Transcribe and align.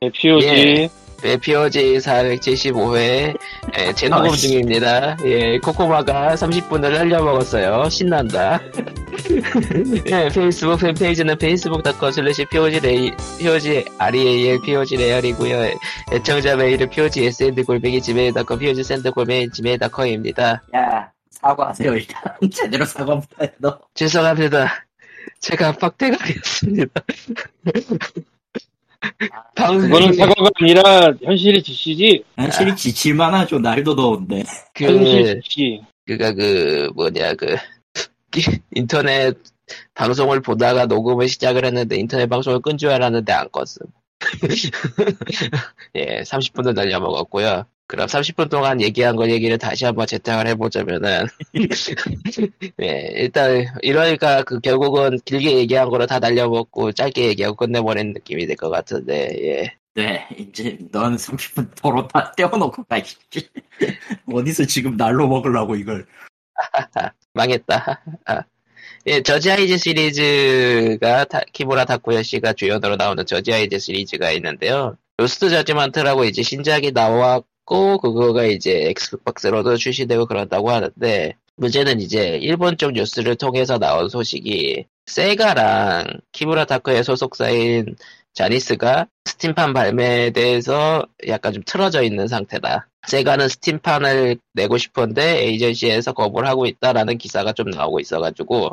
네, 0.00 0.10
POG. 0.10 0.46
예. 0.46 0.88
네, 1.22 1.36
POG 1.36 1.98
475회 1.98 3.36
예, 3.76 3.92
재녹음. 3.94 4.30
중입니다. 4.30 5.16
예, 5.24 5.58
코코마가 5.58 6.36
30분을 6.36 6.92
날려먹었어요. 6.92 7.88
신난다. 7.88 8.60
예, 10.06 10.28
페이스북 10.32 10.78
팬페이지는 10.78 11.34
facebook.com 11.34 12.10
slash 12.12 12.44
POG 12.48 12.78
레이, 12.78 13.10
POG 13.40 13.84
REAL 13.98 14.60
POG 14.64 14.96
REAL이고요 14.96 15.74
애청자 16.12 16.54
메일은 16.54 16.88
POG 16.88 17.24
SND 17.26 17.64
골뱅이 17.64 18.00
Gmail.com 18.00 18.56
POG 18.60 18.84
SEND 18.84 19.10
골뱅이 19.10 19.50
Gmail.com입니다. 19.50 20.62
야, 20.76 21.10
사과하세요, 21.32 21.96
일단. 21.96 22.22
제대로 22.54 22.84
사과부터 22.84 23.44
해, 23.44 23.52
너. 23.58 23.76
죄송합니다. 23.94 24.86
제가 25.40 25.72
빡대가리였습니다. 25.72 26.92
그거는 29.54 30.12
사과가 30.12 30.50
아니라 30.60 31.12
현실의 31.22 31.62
지시지. 31.62 32.24
현실이 32.36 32.76
지칠만 32.76 33.34
하죠, 33.34 33.58
날도 33.58 33.94
더운데. 33.94 34.44
현실 34.76 35.34
그, 35.34 35.40
지시. 35.40 35.80
그가 36.06 36.32
그, 36.32 36.90
뭐냐, 36.94 37.34
그, 37.34 37.56
인터넷 38.74 39.36
방송을 39.94 40.40
보다가 40.40 40.86
녹음을 40.86 41.28
시작을 41.28 41.64
했는데 41.64 41.96
인터넷 41.96 42.26
방송을 42.26 42.60
끈 42.60 42.78
줄 42.78 42.90
알았는데 42.90 43.32
안 43.32 43.48
껐음. 43.48 43.86
예, 45.94 46.22
30분을 46.22 46.74
날려먹었고요. 46.74 47.64
그럼 47.88 48.06
30분 48.06 48.50
동안 48.50 48.80
얘기한 48.82 49.16
거 49.16 49.28
얘기를 49.30 49.56
다시 49.56 49.86
한번 49.86 50.06
재탕을 50.06 50.46
해보자면은, 50.48 51.26
예, 52.82 53.12
일단, 53.16 53.64
이러니까 53.82 54.42
그 54.42 54.60
결국은 54.60 55.18
길게 55.24 55.56
얘기한 55.56 55.88
거로 55.88 56.04
다 56.06 56.18
날려먹고 56.18 56.92
짧게 56.92 57.28
얘기하고 57.28 57.56
끝내버린 57.56 58.12
느낌이 58.12 58.46
될 58.46 58.56
것 58.56 58.68
같은데, 58.68 59.30
예. 59.42 59.74
네, 59.94 60.28
이제 60.38 60.76
넌 60.92 61.16
30분 61.16 61.74
도로 61.82 62.06
다 62.08 62.30
떼어놓고 62.36 62.84
가야지. 62.84 63.16
어디서 64.32 64.64
지금 64.66 64.96
날로 64.96 65.26
먹으려고 65.26 65.74
이걸. 65.74 66.06
망했다. 67.34 68.04
아. 68.26 68.42
예, 69.06 69.22
저지 69.22 69.50
아이즈 69.50 69.78
시리즈가 69.78 71.24
타- 71.24 71.40
키무라 71.52 71.84
타쿠야 71.86 72.22
씨가 72.22 72.52
주연으로 72.52 72.96
나오는 72.96 73.24
저지 73.24 73.52
아이즈 73.52 73.78
시리즈가 73.78 74.30
있는데요. 74.32 74.96
로스트 75.16 75.48
저지먼트라고 75.50 76.24
이제 76.24 76.42
신작이 76.42 76.92
나 76.92 77.08
왔고 77.68 77.98
그거가 77.98 78.44
이제 78.44 78.88
엑스박스로도 78.88 79.76
출시되고 79.76 80.26
그런다고 80.26 80.70
하는데 80.70 81.34
문제는 81.56 82.00
이제 82.00 82.38
일본 82.40 82.78
쪽 82.78 82.92
뉴스를 82.92 83.36
통해서 83.36 83.78
나온 83.78 84.08
소식이 84.08 84.86
세가랑 85.06 86.20
키무라 86.32 86.64
타쿠의 86.64 87.04
소속사인 87.04 87.96
자니스가 88.34 89.06
스팀판 89.24 89.72
발매에 89.72 90.30
대해서 90.30 91.04
약간 91.26 91.52
좀 91.52 91.62
틀어져 91.66 92.02
있는 92.02 92.28
상태다. 92.28 92.88
세가는 93.06 93.48
스팀판을 93.48 94.38
내고 94.54 94.78
싶은데 94.78 95.44
에이전시에서 95.44 96.12
거부를 96.12 96.48
하고 96.48 96.66
있다라는 96.66 97.18
기사가 97.18 97.52
좀 97.52 97.70
나오고 97.70 98.00
있어가지고 98.00 98.70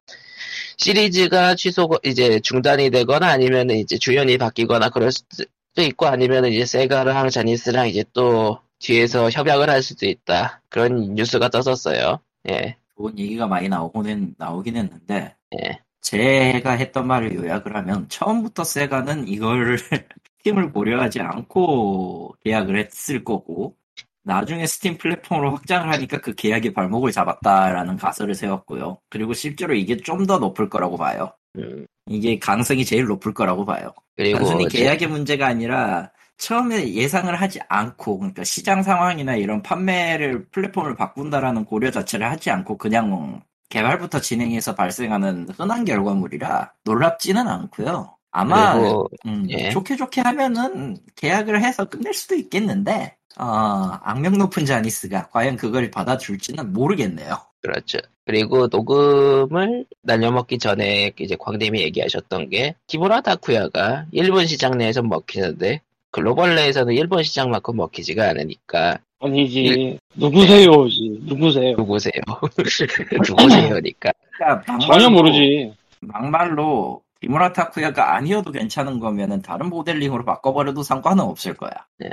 시리즈가 0.77 1.55
취소 1.55 1.89
이제 2.03 2.39
중단이 2.41 2.89
되거나 2.91 3.27
아니면 3.29 3.69
이제 3.71 3.97
주연이 3.97 4.37
바뀌거나 4.37 4.89
그럴 4.89 5.11
수도 5.11 5.45
있고 5.77 6.05
아니면 6.07 6.45
이제 6.45 6.65
세가랑 6.65 7.29
자니스랑 7.29 7.87
이제 7.87 8.03
또 8.13 8.59
뒤에서 8.79 9.29
협약을 9.29 9.69
할 9.69 9.81
수도 9.81 10.05
있다 10.05 10.61
그런 10.69 11.15
뉴스가 11.15 11.49
떴었어요. 11.49 12.19
예, 12.49 12.77
좋은 12.97 13.17
얘기가 13.19 13.47
많이 13.47 13.67
나오고는, 13.69 14.35
나오긴 14.37 14.77
했는데, 14.77 15.35
예. 15.55 15.79
제가 16.01 16.71
했던 16.71 17.07
말을 17.07 17.35
요약을 17.35 17.75
하면, 17.75 18.07
처음부터 18.09 18.63
세가는 18.63 19.27
이걸 19.27 19.77
팀을 20.43 20.71
고려하지 20.71 21.21
않고 21.21 22.35
계약을 22.43 22.77
했을 22.77 23.23
거고, 23.23 23.75
나중에 24.23 24.65
스팀 24.65 24.97
플랫폼으로 24.97 25.51
확장을 25.51 25.91
하니까 25.91 26.19
그 26.19 26.33
계약의 26.33 26.73
발목을 26.73 27.11
잡았다라는 27.11 27.97
가설을 27.97 28.33
세웠고요. 28.33 28.97
그리고 29.09 29.33
실제로 29.33 29.75
이게 29.75 29.97
좀 29.97 30.25
더 30.25 30.39
높을 30.39 30.69
거라고 30.69 30.97
봐요. 30.97 31.31
음, 31.57 31.85
이게 32.07 32.39
가능성이 32.39 32.85
제일 32.85 33.05
높을 33.05 33.33
거라고 33.33 33.65
봐요. 33.65 33.93
그리고 34.15 34.39
단순히 34.39 34.67
계약의 34.67 35.09
문제가 35.09 35.45
아니라 35.47 36.11
처음에 36.37 36.93
예상을 36.93 37.33
하지 37.33 37.59
않고 37.69 38.19
그러니까 38.19 38.43
시장 38.43 38.83
상황이나 38.83 39.35
이런 39.35 39.61
판매를 39.61 40.47
플랫폼을 40.51 40.95
바꾼다라는 40.95 41.65
고려 41.65 41.91
자체를 41.91 42.29
하지 42.29 42.51
않고 42.51 42.77
그냥 42.77 43.41
개발부터 43.69 44.21
진행해서 44.21 44.75
발생하는 44.75 45.49
흔한 45.57 45.85
결과물이라 45.85 46.73
놀랍지는 46.83 47.47
않고요. 47.47 48.15
아마 48.31 48.73
그리고 48.73 49.09
음, 49.25 49.47
예. 49.49 49.69
좋게 49.69 49.95
좋게 49.95 50.21
하면은 50.21 50.97
계약을 51.15 51.63
해서 51.63 51.85
끝낼 51.85 52.13
수도 52.13 52.35
있겠는데 52.35 53.15
어, 53.37 53.97
악명 54.03 54.37
높은 54.37 54.65
자니스가 54.65 55.29
과연 55.29 55.55
그걸 55.55 55.89
받아줄지는 55.89 56.73
모르겠네요. 56.73 57.37
그렇죠. 57.61 57.97
그리고 58.25 58.67
녹음을 58.67 59.85
날려먹기 60.01 60.59
전에 60.59 61.11
이제 61.19 61.35
광님이 61.39 61.81
얘기하셨던 61.81 62.49
게 62.49 62.75
키무라 62.87 63.21
다쿠야가 63.21 64.05
일본 64.11 64.45
시장 64.47 64.77
내에서 64.77 65.01
먹히는데 65.01 65.81
글로벌 66.15 66.55
내에서는 66.55 66.93
일본 66.93 67.23
시장만큼 67.23 67.75
먹히지가 67.75 68.29
않으니까 68.29 68.99
아니지. 69.19 69.99
누구세요지. 70.15 71.19
누구세요? 71.23 71.75
누구세요? 71.75 72.21
누구세요니까 73.27 74.13
그러니까 74.37 74.77
전혀 74.79 75.09
모르지. 75.09 75.73
막말로 75.99 77.01
키무라 77.19 77.51
타쿠야가 77.51 78.15
아니어도 78.15 78.53
괜찮은 78.53 79.01
거면은 79.01 79.41
다른 79.41 79.67
모델링으로 79.67 80.23
바꿔버려도 80.23 80.83
상관은 80.83 81.25
없을 81.25 81.53
거야. 81.53 81.71
예. 82.05 82.09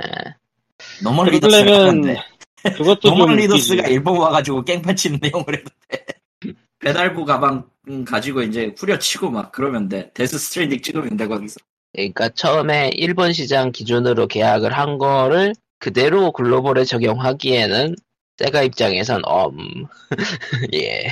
노먼 1.01 1.29
리더스가 1.29 1.63
그러려면 1.63 1.87
한데 1.87 2.21
그것도 2.75 2.99
좀 2.99 3.17
노먼. 3.19 3.37
리더스가 3.37 3.87
일본 3.87 4.17
와가지고 4.17 4.65
깽판 4.65 4.97
치는 4.97 5.19
내용을 5.21 5.45
해도 5.59 5.69
돼. 5.87 6.05
배달부 6.79 7.23
가방 7.23 7.69
음, 7.87 8.03
가지고 8.03 8.41
이제 8.41 8.75
후려치고 8.77 9.29
막 9.29 9.53
그러면 9.53 9.87
돼. 9.87 10.11
데스 10.13 10.37
스트레이딩 10.37 10.81
찍으면 10.81 11.15
돼 11.15 11.25
거기서. 11.25 11.61
그러니까 11.93 12.29
처음에 12.29 12.91
일본 12.95 13.33
시장 13.33 13.71
기준으로 13.71 14.27
계약을 14.27 14.73
한 14.73 14.97
거를 14.97 15.53
그대로 15.79 16.31
글로벌에 16.31 16.85
적용하기에는 16.85 17.95
세가 18.37 18.63
입장에선 18.63 19.21
엄 19.25 19.55
예. 20.73 21.07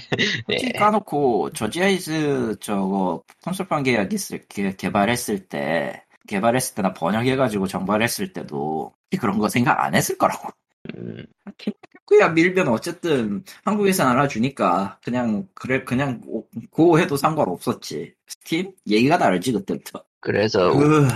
예. 0.50 0.72
까놓고 0.78 1.52
저지아이즈 1.52 2.58
저거 2.60 3.24
콘솔판 3.44 3.84
계약 3.84 4.12
있을 4.12 4.44
개, 4.48 4.76
개발했을 4.76 5.48
때 5.48 6.04
개발했을 6.28 6.76
때나 6.76 6.94
번역해가지고 6.94 7.68
정발했을 7.68 8.34
때도 8.34 8.94
그런 9.20 9.38
거 9.38 9.50
생각 9.50 9.84
안 9.84 9.94
했을 9.94 10.18
거라고. 10.18 10.50
음, 10.96 11.26
그야 12.06 12.30
밀면 12.30 12.68
어쨌든 12.70 13.44
한국에서 13.64 14.08
알아주니까 14.08 15.00
그냥 15.04 15.48
그래 15.54 15.84
그냥 15.84 16.22
오- 16.26 16.48
고 16.70 17.00
해도 17.00 17.18
상관없었지. 17.18 18.14
스팀 18.28 18.74
얘기가 18.88 19.18
다르지 19.18 19.52
그때부터. 19.52 20.04
그래서 20.22 20.72
으, 20.72 21.08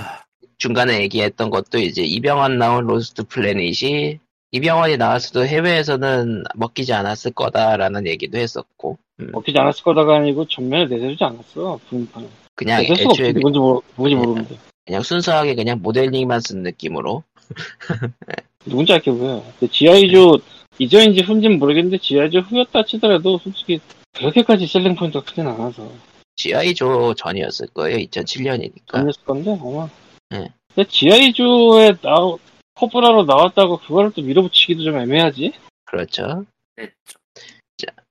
중간에 0.58 1.00
얘기했던 1.02 1.50
것도 1.50 1.80
이제 1.80 2.02
이병헌 2.04 2.58
나온 2.58 2.86
로스트 2.86 3.24
플래닛이 3.24 4.20
이병헌이 4.52 4.98
나왔어도 4.98 5.46
해외에서는 5.46 6.44
먹히지 6.56 6.94
않았을 6.94 7.32
거다라는 7.32 8.08
얘기도 8.08 8.38
했었고 8.38 8.98
음, 9.20 9.30
먹히지 9.32 9.58
않았을 9.58 9.84
거다가 9.84 10.18
아니고 10.18 10.48
전면에 10.48 10.86
내세우지 10.86 11.24
않았어. 11.24 11.80
분판. 11.90 12.28
그냥 12.56 12.84
애초에. 12.84 13.34
뭔지, 13.34 13.60
모르, 13.60 13.82
뭔지 13.96 14.16
모르는데. 14.16 14.58
그냥 14.86 15.02
순수하게 15.02 15.56
그냥 15.56 15.82
모델링만 15.82 16.42
쓴 16.42 16.64
느낌으로 16.64 17.24
누군지 18.66 18.94
알게 18.94 19.12
보여. 19.12 19.44
지아이조 19.72 20.40
이전인지 20.80 21.22
후인지는 21.24 21.60
모르겠는데 21.60 21.98
지아이조 22.00 22.40
후였다 22.40 22.86
치더라도 22.86 23.38
솔직히 23.38 23.80
그렇게까지 24.14 24.68
셀링 24.68 24.96
포인트가 24.96 25.24
크진 25.24 25.48
않아서. 25.48 25.90
GI조 26.36 27.14
전이었을 27.16 27.68
거예요 27.68 27.98
2007년이니까 27.98 28.92
전했을 28.92 29.24
건데 29.24 29.58
아마. 29.62 29.88
네. 30.30 30.52
근데 30.74 30.90
지아이조에 30.90 31.96
나오 32.02 32.40
코브라로 32.76 33.24
나왔다고 33.24 33.78
그거를 33.78 34.12
또 34.12 34.22
밀어붙이기도 34.22 34.84
좀 34.84 34.98
애매하지. 34.98 35.54
그렇죠 35.86 36.46
그랬죠. 36.76 36.96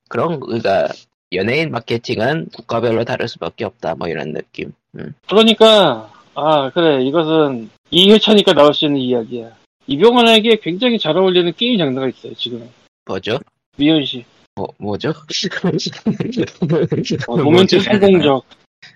그런 0.09 0.41
그러니까 0.41 0.89
연예인 1.33 1.71
마케팅은 1.71 2.49
국가별로 2.55 3.05
다를 3.05 3.29
수밖에 3.29 3.65
없다 3.65 3.95
뭐 3.97 4.09
이런 4.09 4.33
느낌 4.33 4.73
음. 4.97 5.15
그러니까 5.29 6.13
아 6.35 6.71
그래 6.71 7.05
이것은 7.05 7.71
2회차니까 7.93 8.55
나올 8.55 8.75
수 8.75 8.87
있는 8.87 9.01
이야기야. 9.01 9.57
이병헌에게 9.87 10.57
굉장히 10.63 10.99
잘 10.99 11.17
어울리는 11.17 11.53
게임 11.57 11.77
장르가 11.79 12.09
있어요 12.09 12.35
지금. 12.35 12.71
뭐죠? 13.05 13.39
미연씨. 13.77 14.25
뭐, 14.57 14.69
뭐죠? 14.79 15.11
어, 17.27 17.37
모멘트 17.37 17.81
성공적. 17.81 18.45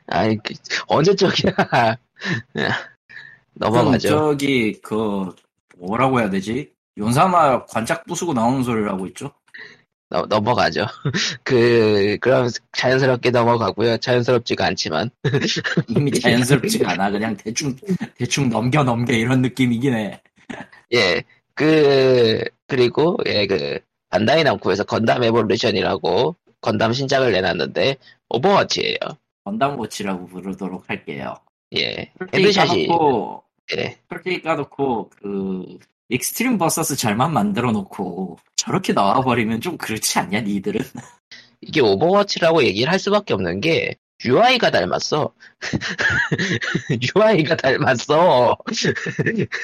아이 0.07 0.37
그, 0.37 0.55
언제적이야 0.87 1.53
넘어가죠 3.55 4.09
저기 4.09 4.81
그 4.83 5.35
뭐라고 5.77 6.21
해야 6.21 6.31
되지? 6.31 6.71
윤사마 6.97 7.67
관짝 7.67 8.05
부수고 8.07 8.33
나오는 8.35 8.63
소리를 8.63 8.89
하고 8.91 9.07
있죠. 9.09 9.33
넘- 10.11 10.27
넘어가죠. 10.29 10.87
그, 11.45 12.17
그럼 12.21 12.49
자연스럽게 12.73 13.31
넘어가고요. 13.31 13.99
자연스럽지가 13.99 14.65
않지만. 14.67 15.11
이미 15.89 16.11
자연스럽지가 16.11 16.93
않아. 16.93 17.11
그냥 17.11 17.37
대충, 17.37 17.77
대충 18.17 18.49
넘겨 18.49 18.83
넘겨 18.83 19.13
이런 19.13 19.43
느낌이긴 19.43 19.95
해. 19.95 20.23
예, 20.95 21.23
그, 21.55 22.43
그리고, 22.67 23.19
예, 23.27 23.47
그, 23.47 23.79
반다이 24.11 24.45
남코에서 24.45 24.85
건담 24.85 25.23
에볼루션이라고 25.23 26.37
건담 26.61 26.93
신작을 26.93 27.33
내놨는데, 27.33 27.97
오버워치예요 28.29 28.97
건담 29.45 29.79
워치라고 29.79 30.27
부르도록 30.27 30.89
할게요. 30.89 31.35
예, 31.77 32.13
headshot이, 32.35 32.87
까놓고, 32.87 33.43
예, 33.77 33.99
솔직히 34.11 34.43
까놓고, 34.43 35.11
그, 35.11 35.79
익스트림 36.09 36.59
버서스 36.59 36.97
잘만 36.97 37.33
만들어 37.33 37.73
놓고, 37.73 38.39
저렇게 38.57 38.93
나와버리면 38.93 39.61
좀 39.61 39.77
그렇지 39.77 40.19
않냐, 40.19 40.41
니들은? 40.41 40.81
이게 41.61 41.81
오버워치라고 41.81 42.63
얘기를 42.65 42.91
할 42.91 42.99
수밖에 42.99 43.35
없는 43.35 43.61
게, 43.61 43.97
UI가 44.25 44.71
닮았어. 44.71 45.33
UI가 47.17 47.57
닮았어. 47.57 48.57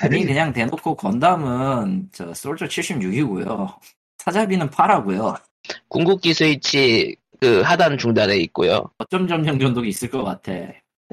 아니, 0.02 0.24
그냥 0.24 0.52
대놓고 0.52 0.96
건담은, 0.96 2.08
저, 2.12 2.32
솔저 2.32 2.66
76이고요. 2.66 3.74
사자비는 4.24 4.70
파라고요. 4.70 5.38
궁극기 5.88 6.32
스위치, 6.32 7.14
그, 7.40 7.60
하단 7.60 7.98
중단에 7.98 8.36
있고요. 8.38 8.90
어쩜 8.96 9.28
점점 9.28 9.58
전독이 9.58 9.88
있을 9.88 10.08
것 10.08 10.24
같아. 10.24 10.52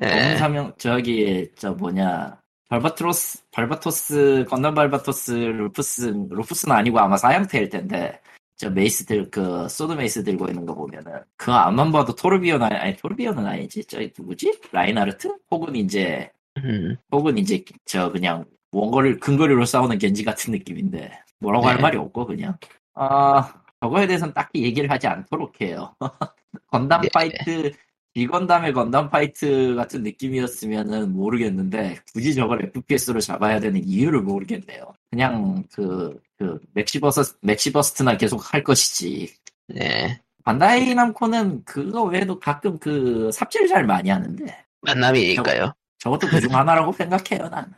예, 0.01 0.35
사명, 0.37 0.73
저기, 0.77 1.49
저 1.57 1.71
뭐냐. 1.73 2.39
발바트로스, 2.69 3.49
발바토스, 3.51 4.45
건담 4.49 4.75
발바토스, 4.75 5.31
루프스, 5.31 6.13
루프스는 6.29 6.73
아니고 6.73 6.99
아마 6.99 7.17
4형태일 7.17 7.67
텐데, 7.67 8.17
저 8.55 8.69
mace 8.69 9.05
들, 9.05 9.29
그, 9.29 9.67
sword 9.67 9.91
mace 9.91 10.23
들고 10.23 10.47
있는 10.47 10.65
거 10.65 10.73
보면은, 10.73 11.19
그 11.35 11.51
앞만 11.51 11.91
봐도 11.91 12.15
토르비온, 12.15 12.63
아니, 12.63 12.75
아니, 12.75 12.95
토르비온은 12.95 13.45
아니지. 13.45 13.83
저, 13.85 13.99
누구지? 13.99 14.57
라인하르트? 14.71 15.35
혹은 15.51 15.75
이제, 15.75 16.31
음, 16.59 16.95
혹은 17.11 17.37
이제, 17.37 17.61
저, 17.83 18.09
그냥, 18.09 18.45
원거리, 18.71 19.19
근거리로 19.19 19.65
싸우는 19.65 19.97
겐지 19.97 20.23
같은 20.23 20.53
느낌인데, 20.53 21.11
뭐라고 21.39 21.67
할 21.67 21.75
네. 21.75 21.81
말이 21.81 21.97
없고, 21.97 22.25
그냥. 22.25 22.55
아, 22.93 23.53
저거에 23.81 24.07
대해서는 24.07 24.33
딱히 24.33 24.63
얘기를 24.63 24.89
하지 24.89 25.07
않도록 25.07 25.59
해요. 25.61 25.95
건담 26.67 27.01
네. 27.01 27.09
파이트, 27.13 27.71
비건담의 28.13 28.73
건담 28.73 29.09
파이트 29.09 29.75
같은 29.75 30.03
느낌이었으면은 30.03 31.13
모르겠는데, 31.13 31.97
굳이 32.13 32.35
저걸 32.35 32.71
FPS로 32.75 33.21
잡아야 33.21 33.59
되는 33.59 33.81
이유를 33.83 34.21
모르겠네요. 34.21 34.93
그냥 35.09 35.63
그, 35.71 36.19
그, 36.37 36.59
맥시부스, 36.73 37.37
맥시부스트나 37.41 38.17
계속 38.17 38.53
할 38.53 38.63
것이지. 38.63 39.33
네. 39.67 40.21
반다이 40.43 40.93
남코는 40.93 41.63
그거 41.65 42.03
외에도 42.03 42.39
가끔 42.39 42.77
그 42.79 43.31
삽질 43.31 43.67
잘 43.67 43.85
많이 43.85 44.09
하는데, 44.09 44.65
반남이니까요. 44.81 45.73
저것도 45.99 46.27
그중 46.27 46.53
하나라고 46.53 46.91
생각해요, 46.93 47.47
난. 47.49 47.73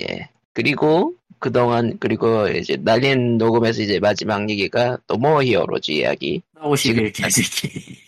예. 0.00 0.30
그리고 0.52 1.14
그동안 1.38 1.98
그리고 1.98 2.48
이제 2.48 2.76
날린 2.80 3.36
녹음에서 3.36 3.82
이제 3.82 3.98
마지막 3.98 4.48
얘기가 4.48 4.98
노모 5.08 5.42
히어로즈 5.42 5.90
이야기. 5.90 6.42
51 6.60 7.12
개새끼. 7.12 7.98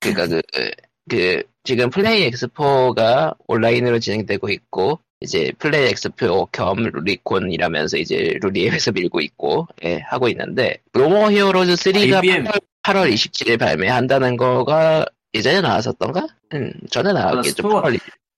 그러니까 0.00 0.26
그, 0.26 0.42
그 1.08 1.42
지금 1.62 1.90
플레이 1.90 2.24
엑스포가 2.24 3.34
온라인으로 3.46 4.00
진행되고 4.00 4.50
있고 4.50 4.98
이제 5.20 5.52
플레이 5.58 5.88
엑스포 5.90 6.46
겸 6.46 6.82
루리콘이라면서 6.82 7.96
이제 7.98 8.36
루리웹에서 8.40 8.92
밀고 8.92 9.20
있고 9.20 9.68
예, 9.84 10.00
하고 10.00 10.28
있는데 10.28 10.78
노모 10.92 11.30
히어로즈 11.30 11.74
3가 11.74 12.16
IBM. 12.16 12.44
8월, 12.44 12.62
8월 12.82 13.12
27일 13.12 13.58
발매한다는 13.58 14.36
거가 14.36 15.06
예전에 15.32 15.60
나왔었던가? 15.60 16.26
음, 16.54 16.72
전에 16.90 17.12
나왔겠죠. 17.12 17.50
스토어. 17.50 17.82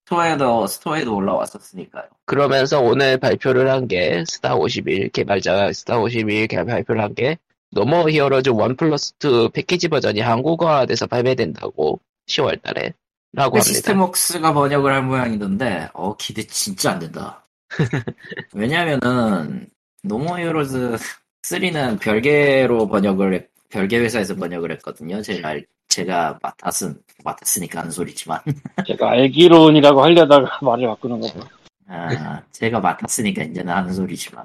8월 0.06 0.37
스토어에도, 0.37 0.67
스토어에도 0.67 1.14
올라왔었으니까요. 1.17 2.05
그러면서 2.26 2.81
오늘 2.81 3.19
발표를 3.19 3.69
한 3.70 3.87
게 3.88 4.25
스다 4.28 4.54
51 4.55 5.11
개발자가 5.11 5.73
스다 5.72 5.98
51 5.99 6.47
개발 6.49 6.67
발표를 6.67 7.03
한 7.03 7.14
게 7.14 7.38
노모 7.73 8.08
히어로즈 8.11 8.50
1 8.50 8.76
플러스 8.76 9.12
2 9.23 9.50
패키지 9.53 9.88
버전이 9.88 10.20
한국어화돼서 10.20 11.06
발매된다고 11.06 12.00
10월 12.29 12.62
달에 12.62 12.93
라고 13.32 13.56
합니다. 13.58 13.64
시스템웍스가 13.64 14.55
번역을 14.55 14.93
할 14.93 15.03
모양이던데, 15.03 15.88
어, 15.93 16.17
기대 16.17 16.43
진짜 16.47 16.93
안 16.93 16.99
된다. 17.00 17.44
왜냐면은, 18.55 19.69
노모 20.03 20.38
히어로즈 20.38 20.97
3는 21.43 22.00
별개로 22.00 22.87
번역을, 22.88 23.35
했- 23.35 23.49
별개 23.70 23.98
회사에서 23.98 24.34
번역을 24.36 24.72
했거든요. 24.72 25.20
제가, 25.22 25.48
알- 25.48 25.66
제가 25.88 26.38
맡았은, 26.42 26.98
맡았으니까 27.24 27.80
하는 27.80 27.90
소리지만. 27.90 28.40
제가 28.86 29.10
알기론이라고 29.12 30.02
하려다가 30.02 30.58
말을 30.62 30.86
바꾸는 30.88 31.20
거 31.20 31.28
봐. 31.32 31.46
아, 31.88 32.42
제가 32.52 32.80
맡았으니까 32.80 33.44
이제는 33.44 33.72
하는 33.72 33.92
소리지만. 33.92 34.44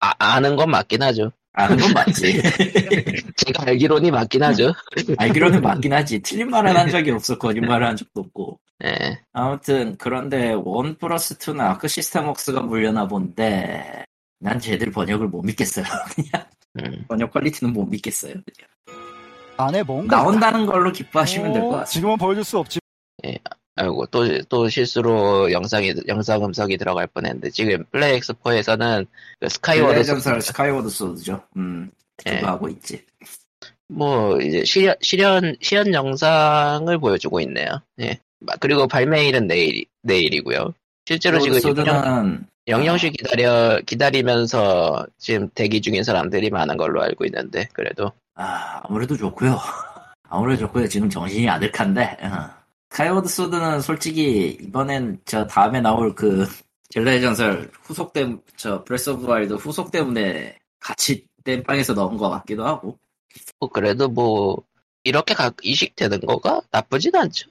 아, 0.00 0.12
아는 0.18 0.56
건 0.56 0.70
맞긴 0.70 1.02
하죠. 1.02 1.30
아는 1.52 1.76
건 1.78 1.92
맞지. 1.92 2.40
제가 3.36 3.64
알기론이 3.66 4.10
맞긴 4.10 4.42
하죠. 4.44 4.72
알기로는 5.18 5.60
맞긴 5.60 5.92
하지. 5.92 6.20
틀린 6.20 6.48
말은 6.48 6.76
한 6.76 6.88
적이 6.88 7.10
없어. 7.12 7.36
거짓말을 7.38 7.86
한 7.86 7.96
적도 7.96 8.20
없고. 8.20 8.58
예. 8.84 9.20
아무튼 9.32 9.96
그런데 9.98 10.52
one 10.52 10.96
plus 10.96 11.36
2는 11.38 11.60
아크 11.60 11.86
시스템웍스가 11.88 12.60
물었나 12.62 13.06
본데 13.08 14.04
난 14.38 14.58
쟤들 14.58 14.90
번역을 14.92 15.26
못 15.28 15.42
믿겠어요. 15.42 15.84
그냥 16.14 16.46
음. 16.78 17.04
번역 17.08 17.32
퀄리티는 17.32 17.72
못 17.72 17.84
믿겠어요. 17.86 18.34
그냥. 18.34 19.00
안에 19.56 19.82
뭔가 19.82 20.16
나온다는 20.18 20.64
걸로 20.66 20.90
기뻐하시면 20.92 21.52
될것 21.52 21.68
어, 21.68 21.70
같아요. 21.72 21.84
지금은 21.86 22.16
보여줄 22.16 22.44
수 22.44 22.58
없지. 22.58 22.78
아이고 23.76 24.06
또, 24.06 24.26
또 24.48 24.68
실수로 24.68 25.52
영상이 25.52 25.94
영상 26.08 26.44
음성이 26.44 26.76
들어갈 26.76 27.06
뻔했는데 27.06 27.50
지금 27.50 27.84
플레이 27.90 28.16
엑스포에서는 28.16 29.06
그 29.38 29.48
스카이워드 29.48 30.04
전설 30.04 30.40
스카이워드 30.40 30.88
소드죠. 30.88 31.42
음, 31.56 31.90
예. 32.26 32.36
하고 32.38 32.68
있지. 32.68 33.02
뭐 33.88 34.38
이제 34.40 34.64
시연 34.64 34.94
시연 35.00 35.56
시연 35.60 35.92
영상을 35.94 36.98
보여주고 36.98 37.40
있네요. 37.40 37.80
예. 38.00 38.18
마- 38.40 38.54
그리고 38.56 38.86
발매일은 38.86 39.46
내일 39.46 39.84
내일이고요. 40.02 40.72
실제로 41.06 41.38
지금 41.40 41.58
소드는 41.60 42.44
영영시 42.70 43.10
기다려 43.10 43.80
기다리면서 43.84 45.06
지금 45.18 45.48
대기 45.50 45.80
중인 45.80 46.04
사람들이 46.04 46.50
많은 46.50 46.76
걸로 46.76 47.02
알고 47.02 47.24
있는데 47.26 47.68
그래도 47.72 48.12
아, 48.34 48.80
아무래도 48.84 49.16
좋고요. 49.16 49.58
아무래도 50.28 50.60
좋고요. 50.60 50.88
지금 50.88 51.10
정신이 51.10 51.48
아득한데. 51.48 52.16
어. 52.22 52.50
스카이워드 52.90 53.28
소드는 53.28 53.80
솔직히 53.80 54.58
이번엔 54.60 55.20
저 55.24 55.46
다음에 55.46 55.80
나올 55.80 56.14
그 56.14 56.46
젤다의 56.90 57.20
전설 57.20 57.70
후속 57.82 58.12
때문에 58.12 58.40
저 58.56 58.82
브레스 58.84 59.10
오브 59.10 59.26
와일드 59.26 59.54
후속 59.54 59.90
때문에 59.90 60.58
같이 60.80 61.24
땜빵에서 61.44 61.94
넣은 61.94 62.16
것 62.16 62.30
같기도 62.30 62.66
하고. 62.66 62.98
뭐 63.58 63.68
그래도 63.68 64.08
뭐 64.08 64.62
이렇게 65.04 65.34
각 65.34 65.54
이식되는 65.62 66.20
거가 66.20 66.62
나쁘진 66.70 67.14
않죠. 67.14 67.49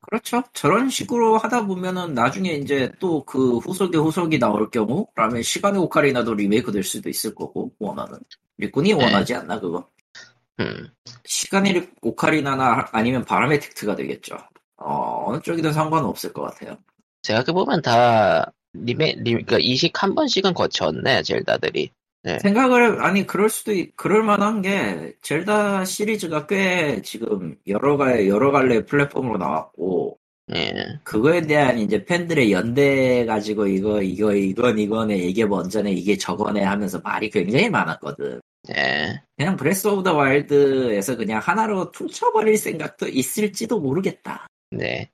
그렇죠. 0.00 0.42
저런 0.52 0.88
식으로 0.88 1.38
하다 1.38 1.66
보면은 1.66 2.14
나중에 2.14 2.52
이제 2.52 2.92
또 3.00 3.24
그 3.24 3.58
후속에 3.58 3.98
후속이 3.98 4.38
나올 4.38 4.70
경우, 4.70 5.06
라면 5.14 5.42
시간의 5.42 5.80
오카리나도 5.82 6.34
리메이크 6.34 6.70
될 6.70 6.82
수도 6.84 7.08
있을 7.08 7.34
거고, 7.34 7.72
원하는. 7.78 8.18
닌텐도 8.58 8.92
원하지 8.92 9.34
않나, 9.34 9.58
그거. 9.58 9.88
음. 10.60 10.88
시간의 11.24 11.90
오카리나나 12.00 12.88
아니면 12.92 13.24
바람의 13.24 13.60
택트가 13.60 13.96
되겠죠. 13.96 14.36
어, 14.76 15.24
어느 15.26 15.40
쪽이든 15.40 15.72
상관은 15.72 16.08
없을 16.08 16.32
것 16.32 16.42
같아요. 16.42 16.78
생각해보면 17.22 17.82
다 17.82 18.52
리메 18.72 19.16
리, 19.18 19.32
그러니까 19.32 19.58
이식 19.58 20.02
한 20.02 20.14
번씩은 20.14 20.54
거쳤네 20.54 21.22
젤다들이. 21.22 21.90
생각을, 22.40 23.02
아니, 23.02 23.26
그럴 23.26 23.48
수도, 23.48 23.72
있, 23.72 23.94
그럴 23.96 24.22
만한 24.22 24.62
게, 24.62 25.14
젤다 25.22 25.84
시리즈가 25.84 26.46
꽤 26.46 27.00
지금 27.02 27.56
여러 27.66 27.96
가, 27.96 28.26
여러 28.26 28.50
갈래 28.50 28.84
플랫폼으로 28.84 29.38
나왔고, 29.38 30.18
예. 30.54 30.72
그거에 31.02 31.42
대한 31.42 31.78
이제 31.78 32.04
팬들의 32.04 32.52
연대 32.52 33.24
가지고 33.26 33.66
이거, 33.66 34.00
이거, 34.00 34.32
이건 34.32 34.78
이거네, 34.78 35.16
이게 35.16 35.44
먼저네, 35.44 35.92
이게 35.92 36.16
저거네 36.16 36.62
하면서 36.62 37.00
말이 37.02 37.30
굉장히 37.30 37.68
많았거든. 37.68 38.40
예. 38.74 39.22
그냥 39.36 39.56
브레스 39.56 39.88
오브 39.88 40.02
더 40.02 40.14
와일드에서 40.14 41.16
그냥 41.16 41.40
하나로 41.42 41.90
퉁쳐버릴 41.90 42.56
생각도 42.58 43.08
있을지도 43.08 43.80
모르겠다. 43.80 44.46
네. 44.70 45.10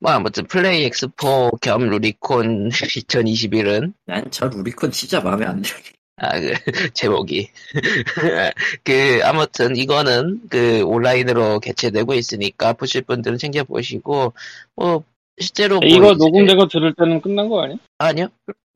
뭐 0.00 0.12
아무튼 0.12 0.44
플레이 0.46 0.84
엑스포 0.84 1.50
겸 1.60 1.88
루리콘 1.88 2.68
2021은 2.70 3.92
난 4.06 4.24
저 4.30 4.48
루리콘 4.48 4.90
진짜 4.90 5.20
마음에 5.20 5.46
안 5.46 5.62
들어. 5.62 5.76
아, 6.18 6.40
그, 6.40 6.54
제목이. 6.94 7.50
그, 8.84 9.20
아무튼, 9.22 9.76
이거는, 9.76 10.40
그, 10.48 10.82
온라인으로 10.84 11.60
개최되고 11.60 12.14
있으니까, 12.14 12.72
보실 12.72 13.02
분들은 13.02 13.36
챙겨보시고, 13.36 14.32
뭐, 14.76 15.04
실제로. 15.38 15.78
뭐 15.78 15.86
이거 15.86 16.12
이제- 16.12 16.24
녹음되고 16.24 16.68
들을 16.68 16.94
때는 16.94 17.20
끝난 17.20 17.50
거 17.50 17.62
아니야? 17.64 17.76
아니요. 17.98 18.28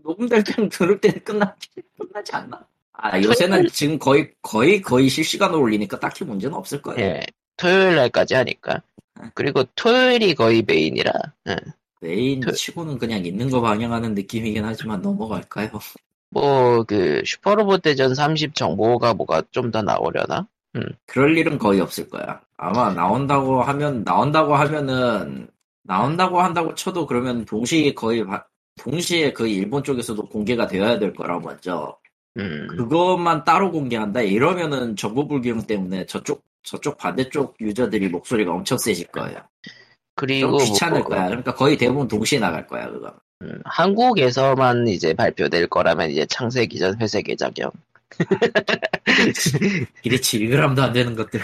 녹음될 0.05 0.45
때는 0.45 0.69
들을 0.69 1.01
때는 1.01 1.25
끝나지, 1.25 1.69
끝나지 1.99 2.33
않나? 2.35 2.61
아 2.93 3.19
요새는 3.23 3.69
지금 3.69 3.99
거의 3.99 4.31
거의 4.43 4.83
거의 4.83 5.09
실시간으로 5.09 5.63
올리니까 5.63 5.99
딱히 5.99 6.23
문제는 6.25 6.55
없을 6.55 6.83
거예요. 6.83 7.01
예. 7.01 7.23
토요일 7.57 7.97
날까지 7.97 8.35
하니까. 8.35 8.83
그리고 9.35 9.65
토요일이 9.75 10.35
거의 10.35 10.63
메인이라. 10.63 11.13
예. 11.49 11.57
메인 12.01 12.41
그- 12.41 12.53
치고는 12.53 12.99
그냥 12.99 13.25
있는 13.25 13.51
거 13.51 13.61
방영하는 13.61 14.15
느낌이긴 14.15 14.65
하지만 14.65 15.03
넘어갈까요? 15.03 15.69
뭐, 16.31 16.85
그, 16.85 17.23
슈퍼로봇 17.27 17.83
대전 17.83 18.15
30 18.15 18.55
정보가 18.55 19.15
뭐가 19.15 19.43
좀 19.51 19.71
더 19.73 19.83
나오려나? 19.83 20.47
그럴 21.07 21.37
일은 21.37 21.59
거의 21.59 21.81
없을 21.81 22.09
거야. 22.09 22.41
아마 22.57 22.93
나온다고 22.95 23.61
하면 23.63 24.05
나온다고 24.05 24.55
하면은 24.55 25.49
나온다고 25.83 26.41
한다고 26.41 26.75
쳐도 26.77 27.07
그러면 27.07 27.45
동시에 27.45 27.93
거의 27.95 28.25
바- 28.25 28.45
동시에 28.79 29.33
그 29.33 29.49
일본 29.49 29.83
쪽에서도 29.83 30.23
공개가 30.29 30.67
되어야 30.69 30.99
될 31.01 31.13
거라 31.13 31.41
먼저 31.41 31.99
음, 32.39 32.69
그것만 32.69 33.45
따로 33.45 33.73
공개한다 33.73 34.21
이러면은 34.23 34.95
정보 34.95 35.27
불균형 35.27 35.67
때문에 35.67 36.07
저쪽 36.07 36.45
저쪽 36.63 36.99
반대쪽 36.99 37.57
유저들이 37.61 38.09
목소리가 38.09 38.53
엄청 38.53 38.79
세질 38.79 39.09
거예요. 39.09 39.39
그리고 40.15 40.59
좀 40.59 40.67
귀찮을 40.67 41.01
뭐, 41.01 41.09
거야. 41.09 41.27
그러니까 41.27 41.55
거의 41.55 41.77
대부분 41.77 42.07
동시에 42.07 42.39
나갈 42.39 42.67
거야 42.67 42.91
그거. 42.91 43.15
음, 43.43 43.61
한국에서만 43.65 44.87
이제 44.89 45.15
발표될 45.15 45.67
거라면 45.69 46.11
이제 46.11 46.27
창세기 46.27 46.79
전 46.79 47.01
회색의 47.01 47.37
작용. 47.37 47.71
기대치 50.03 50.41
1g도 50.41 50.79
안 50.81 50.93
되는 50.93 51.15
것들. 51.15 51.41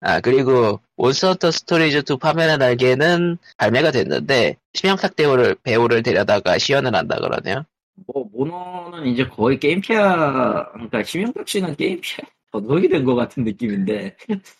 아, 0.00 0.20
그리고 0.20 0.80
몬스터헌터 0.96 1.50
스토리즈 1.50 2.02
2 2.08 2.18
파멸의 2.18 2.58
날개는 2.58 3.38
발매가 3.56 3.90
됐는데, 3.90 4.56
심형탁 4.74 5.16
배우를, 5.16 5.56
배우를 5.62 6.02
데려다가 6.02 6.58
시연을 6.58 6.94
한다 6.94 7.16
그러네요. 7.16 7.64
뭐 8.06 8.28
모넌은 8.32 9.06
이제 9.06 9.26
거의 9.26 9.58
게임 9.58 9.80
피아 9.80 10.70
그러니까 10.72 11.02
심형탁 11.02 11.48
씨는 11.48 11.76
게임 11.76 12.00
피아 12.00 12.26
전속이 12.60 12.88
된 12.88 13.04
것 13.04 13.14
같은 13.14 13.44
느낌인데 13.44 14.16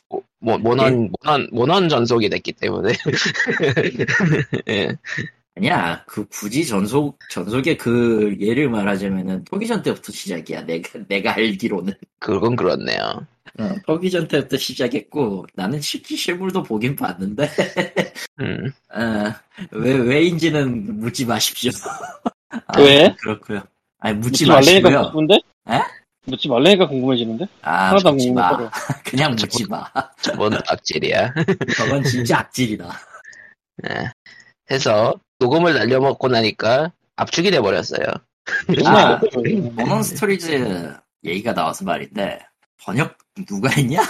모, 0.08 0.22
모, 0.40 0.58
모넌, 0.58 1.10
모넌, 1.22 1.48
모넌 1.52 1.88
전속이 1.88 2.28
됐기 2.28 2.52
때문에. 2.52 2.92
예. 4.68 4.88
아니야 5.56 6.02
그 6.08 6.26
굳이 6.26 6.66
전속 6.66 7.16
전속의 7.30 7.78
그 7.78 8.36
예를 8.40 8.68
말하자면은 8.68 9.44
토귀전 9.44 9.82
때부터 9.82 10.10
시작이야 10.12 10.62
내가 10.62 10.98
내가 11.06 11.34
알기로는 11.36 11.92
그건 12.18 12.56
그렇네요. 12.56 13.24
어, 13.60 13.70
토기전 13.86 14.26
때부터 14.26 14.56
시작했고 14.56 15.46
나는 15.54 15.80
실제 15.80 16.16
실물도 16.16 16.64
보긴 16.64 16.96
봤는데 16.96 17.48
음, 18.40 18.72
어, 18.92 19.32
왜 19.70 19.92
왜인지는 19.94 20.98
묻지 20.98 21.24
마십시오. 21.24 21.70
아, 22.66 22.80
왜? 22.80 23.14
그렇고요. 23.20 23.62
아니 24.00 24.16
묻지, 24.16 24.44
묻지 24.44 24.46
말래니까 24.46 24.90
마시고요. 24.90 25.12
궁금한데? 25.12 25.34
에? 25.70 26.03
묻지 26.24 26.48
말래니까 26.48 26.88
궁금해지는데? 26.88 27.46
아 27.62 27.88
하나도 27.88 28.08
안 28.10 28.14
묻지 28.16 28.30
마. 28.32 28.70
그냥 29.04 29.32
묻지 29.32 29.66
마. 29.68 29.84
저번 30.22 30.54
악질이야. 30.54 31.34
저건 31.76 32.02
진짜 32.04 32.38
악질이다. 32.40 32.90
예. 33.88 34.10
해서, 34.70 35.14
녹음을 35.38 35.74
날려먹고 35.74 36.28
나니까 36.28 36.92
압축이 37.16 37.50
돼버렸어요. 37.50 38.06
아, 38.86 39.18
그 39.20 39.38
모넌 39.74 40.02
스토리즈 40.02 40.94
얘기가 41.24 41.54
나와서 41.54 41.84
말인데 41.84 42.40
번역 42.82 43.16
누가 43.46 43.70
했냐? 43.70 44.02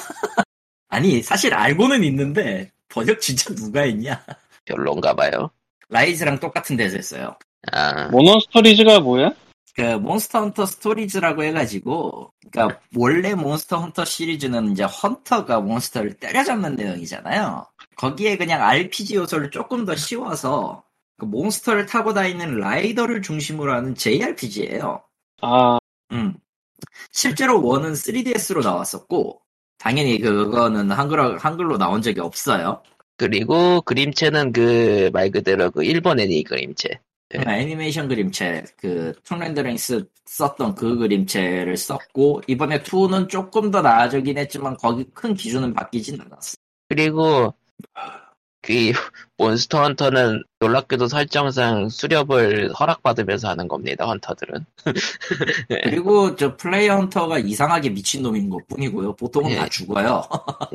아니 0.88 1.22
사실 1.22 1.54
알고는 1.54 2.04
있는데 2.04 2.70
번역 2.88 3.20
진짜 3.20 3.54
누가 3.54 3.82
했냐? 3.82 4.24
별론가 4.64 5.14
봐요. 5.14 5.50
라이즈랑 5.88 6.40
똑같은 6.40 6.76
데서 6.76 6.96
했어요. 6.96 7.36
아, 7.72 8.08
모넌 8.08 8.40
스토리즈가 8.40 9.00
뭐야? 9.00 9.32
그 9.74 9.82
몬스터 9.82 10.40
헌터 10.40 10.66
스토리즈라고 10.66 11.42
해가지고 11.44 12.32
그러니까 12.50 12.80
원래 12.96 13.34
몬스터 13.34 13.78
헌터 13.78 14.04
시리즈는 14.04 14.72
이제 14.72 14.84
헌터가 14.84 15.60
몬스터를 15.60 16.14
때려잡는 16.14 16.76
내용이잖아요. 16.76 17.66
거기에 17.96 18.36
그냥 18.36 18.62
RPG 18.62 19.16
요소를 19.16 19.50
조금 19.50 19.84
더 19.84 19.96
씌워서 19.96 20.84
그 21.18 21.24
몬스터를 21.24 21.86
타고 21.86 22.14
다니는 22.14 22.58
라이더를 22.58 23.22
중심으로 23.22 23.72
하는 23.72 23.94
JRPG예요. 23.94 25.02
아, 25.42 25.78
음. 26.12 26.34
실제로 27.12 27.62
원은 27.64 27.92
3DS로 27.94 28.62
나왔었고, 28.62 29.40
당연히 29.78 30.18
그거는 30.20 30.90
한글로, 30.90 31.38
한글로 31.38 31.78
나온 31.78 32.02
적이 32.02 32.20
없어요. 32.20 32.82
그리고 33.16 33.80
그림체는 33.82 34.52
그 34.52 35.10
말 35.12 35.30
그대로 35.30 35.70
그 35.70 35.84
일본 35.84 36.20
애니 36.20 36.44
그림체. 36.44 37.00
네. 37.30 37.40
음, 37.40 37.48
애니메이션 37.48 38.08
그림체, 38.08 38.64
그, 38.76 39.12
툰랜드랭스 39.24 40.06
썼던 40.26 40.74
그 40.74 40.96
그림체를 40.96 41.76
썼고, 41.76 42.42
이번에 42.46 42.82
2는 42.82 43.28
조금 43.28 43.70
더 43.70 43.82
나아지긴 43.82 44.38
했지만, 44.38 44.76
거기 44.76 45.04
큰 45.14 45.34
기준은 45.34 45.74
바뀌진 45.74 46.20
않았어. 46.20 46.56
그리고 46.88 47.54
그 48.64 48.92
몬스터 49.36 49.82
헌터는 49.82 50.42
놀랍게도 50.58 51.06
설정상 51.06 51.90
수렵을 51.90 52.72
허락받으면서 52.72 53.48
하는 53.48 53.68
겁니다. 53.68 54.06
헌터들은. 54.06 54.64
그리고 55.84 56.34
저 56.36 56.56
플레이어 56.56 56.96
헌터가 56.96 57.40
이상하게 57.40 57.90
미친 57.90 58.22
놈인 58.22 58.48
것 58.48 58.66
뿐이고요. 58.68 59.16
보통은 59.16 59.50
예. 59.50 59.56
다 59.56 59.68
죽어요. 59.68 60.22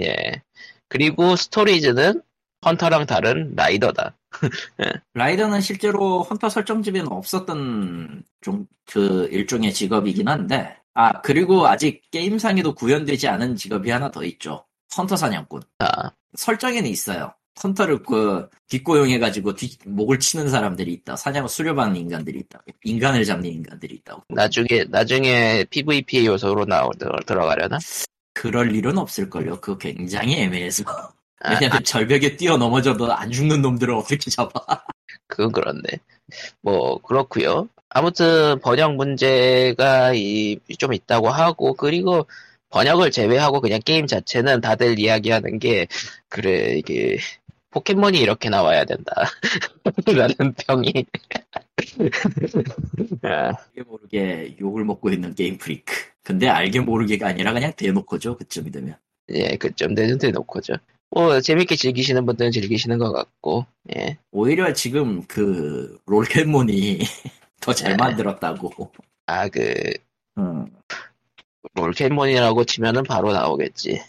예. 0.01 0.41
그리고 0.87 1.35
스토리즈는 1.35 2.21
헌터랑 2.63 3.07
다른 3.07 3.53
라이더다. 3.55 4.15
라이더는 5.13 5.61
실제로 5.61 6.23
헌터 6.23 6.49
설정집에는 6.49 7.11
없었던 7.11 8.23
좀 8.41 8.67
그 8.91 9.27
일종의 9.31 9.73
직업이긴 9.73 10.27
한데 10.27 10.75
아 10.95 11.21
그리고 11.21 11.67
아직 11.67 12.01
게임상에도 12.11 12.73
구현되지 12.73 13.27
않은 13.27 13.55
직업이 13.55 13.91
하나 13.91 14.09
더 14.09 14.23
있죠. 14.23 14.65
헌터 14.97 15.15
사냥꾼. 15.15 15.61
아, 15.79 16.11
설정에는 16.33 16.89
있어요. 16.89 17.33
헌터를 17.63 18.01
그 18.03 18.49
뒷고용해가지고 18.69 19.53
뒷 19.55 19.77
목을 19.85 20.19
치는 20.19 20.49
사람들이 20.49 20.91
있다. 20.93 21.15
사냥을 21.15 21.49
수렵하는 21.49 21.97
인간들이 21.97 22.39
있다. 22.39 22.63
인간을 22.83 23.25
잡는 23.25 23.51
인간들이 23.51 23.95
있다고. 23.95 24.23
나중에 24.29 24.85
나중에 24.89 25.65
PVP 25.69 26.25
요소로 26.25 26.65
나오 26.65 26.89
들어가려나? 27.25 27.77
그럴 28.33 28.73
일은 28.73 28.97
없을걸요. 28.97 29.59
그거 29.59 29.77
굉장히 29.77 30.39
애매해서. 30.41 30.83
아, 30.87 31.11
왜냐면 31.47 31.83
절벽에 31.83 32.35
뛰어 32.35 32.57
넘어져도 32.57 33.11
안 33.13 33.31
죽는 33.31 33.61
놈들을 33.61 33.93
어떻게 33.93 34.29
잡아 34.29 34.51
그건 35.27 35.51
그런데 35.51 35.99
뭐 36.61 36.99
그렇고요. 37.01 37.69
아무튼 37.89 38.59
번역 38.59 38.95
문제가 38.95 40.13
이, 40.13 40.59
좀 40.77 40.93
있다고 40.93 41.29
하고 41.29 41.73
그리고 41.73 42.27
번역을 42.69 43.11
제외하고 43.11 43.61
그냥 43.61 43.79
게임 43.83 44.05
자체는 44.05 44.61
다들 44.61 44.99
이야기하는 44.99 45.59
게 45.59 45.87
그래 46.27 46.77
이게 46.77 47.17
포켓몬이 47.71 48.19
이렇게 48.19 48.49
나와야 48.49 48.85
된다 48.85 49.11
라는 50.05 50.53
평이 50.53 51.05
아, 53.23 53.53
알게 53.55 53.83
모르게 53.85 54.55
욕을 54.59 54.83
먹고 54.85 55.09
있는 55.09 55.33
게임 55.33 55.57
프리크. 55.57 55.93
근데 56.23 56.47
알게 56.47 56.81
모르게가 56.81 57.27
아니라 57.27 57.53
그냥 57.53 57.73
대놓고죠. 57.75 58.37
그쯤이 58.37 58.71
되면. 58.71 58.95
예 59.29 59.55
그쯤 59.57 59.95
되면 59.95 60.17
대놓고죠. 60.17 60.73
뭐 61.11 61.41
재밌게 61.41 61.75
즐기시는 61.75 62.25
분들은 62.25 62.51
즐기시는 62.51 62.97
것 62.99 63.11
같고 63.11 63.65
예 63.95 64.17
오히려 64.31 64.73
지금 64.73 65.23
그 65.27 65.97
롤켓몬이 66.05 66.99
더 67.61 67.76
잘 67.76 67.91
네. 67.91 67.97
만들었다고. 67.97 68.91
아 69.25 69.37
그 69.37 69.73
음. 70.37 70.67
롤켓몬이라고 71.73 72.63
치면은 72.65 73.03
바로 73.03 73.31
나오겠지. 73.33 74.01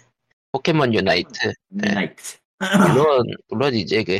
포켓몬 0.53 0.95
유나이트. 0.95 1.53
유나이트. 1.69 2.39
물론 2.89 3.27
물론 3.49 3.75
이제 3.75 4.05
그 4.05 4.19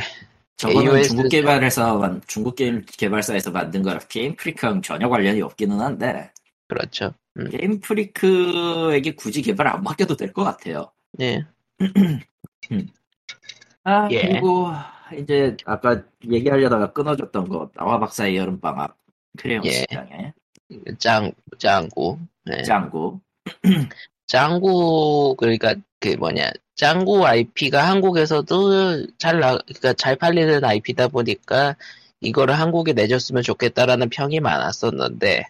저거는 0.57 0.91
AOS 0.95 1.09
중국 1.09 1.29
개발에서 1.29 1.97
만- 1.97 2.21
중국 2.27 2.55
게임 2.55 2.83
개발사에서 2.85 3.51
만든 3.51 3.81
거라 3.83 3.99
게임 3.99 4.35
프리크랑 4.35 4.81
전혀 4.81 5.07
관련이 5.09 5.41
없기는 5.41 5.79
한데 5.79 6.31
그렇죠. 6.67 7.13
음, 7.37 7.49
게임 7.49 7.79
프리크에게 7.79 9.11
굳이 9.15 9.41
개발 9.41 9.67
안 9.67 9.83
맡겨도 9.83 10.15
될 10.17 10.33
것 10.33 10.43
같아요. 10.43 10.91
예. 11.19 11.45
아 13.83 14.07
예. 14.11 14.21
그리고 14.21 14.67
이제 15.17 15.57
아까 15.65 16.03
얘기하려다가 16.29 16.93
끊어졌던 16.93 17.49
거 17.49 17.69
나와 17.75 17.99
박사의 17.99 18.37
여름방학 18.37 18.97
크레용 19.37 19.65
예. 19.65 19.71
시장에 19.71 20.33
짱 20.99 21.31
짱구. 21.57 22.17
네. 22.45 22.63
짱구 22.63 23.19
짱구 24.27 25.35
그러니까 25.37 25.75
그 25.99 26.09
뭐냐 26.09 26.51
짱구 26.75 27.25
IP가 27.25 27.87
한국에서도 27.89 29.17
잘 29.17 29.39
나, 29.39 29.57
그러니까 29.57 29.93
잘 29.93 30.15
팔리는 30.15 30.63
IP다 30.63 31.09
보니까 31.09 31.75
이거를 32.21 32.57
한국에 32.57 32.93
내줬으면 32.93 33.43
좋겠다라는 33.43 34.09
평이 34.09 34.39
많았었는데 34.39 35.45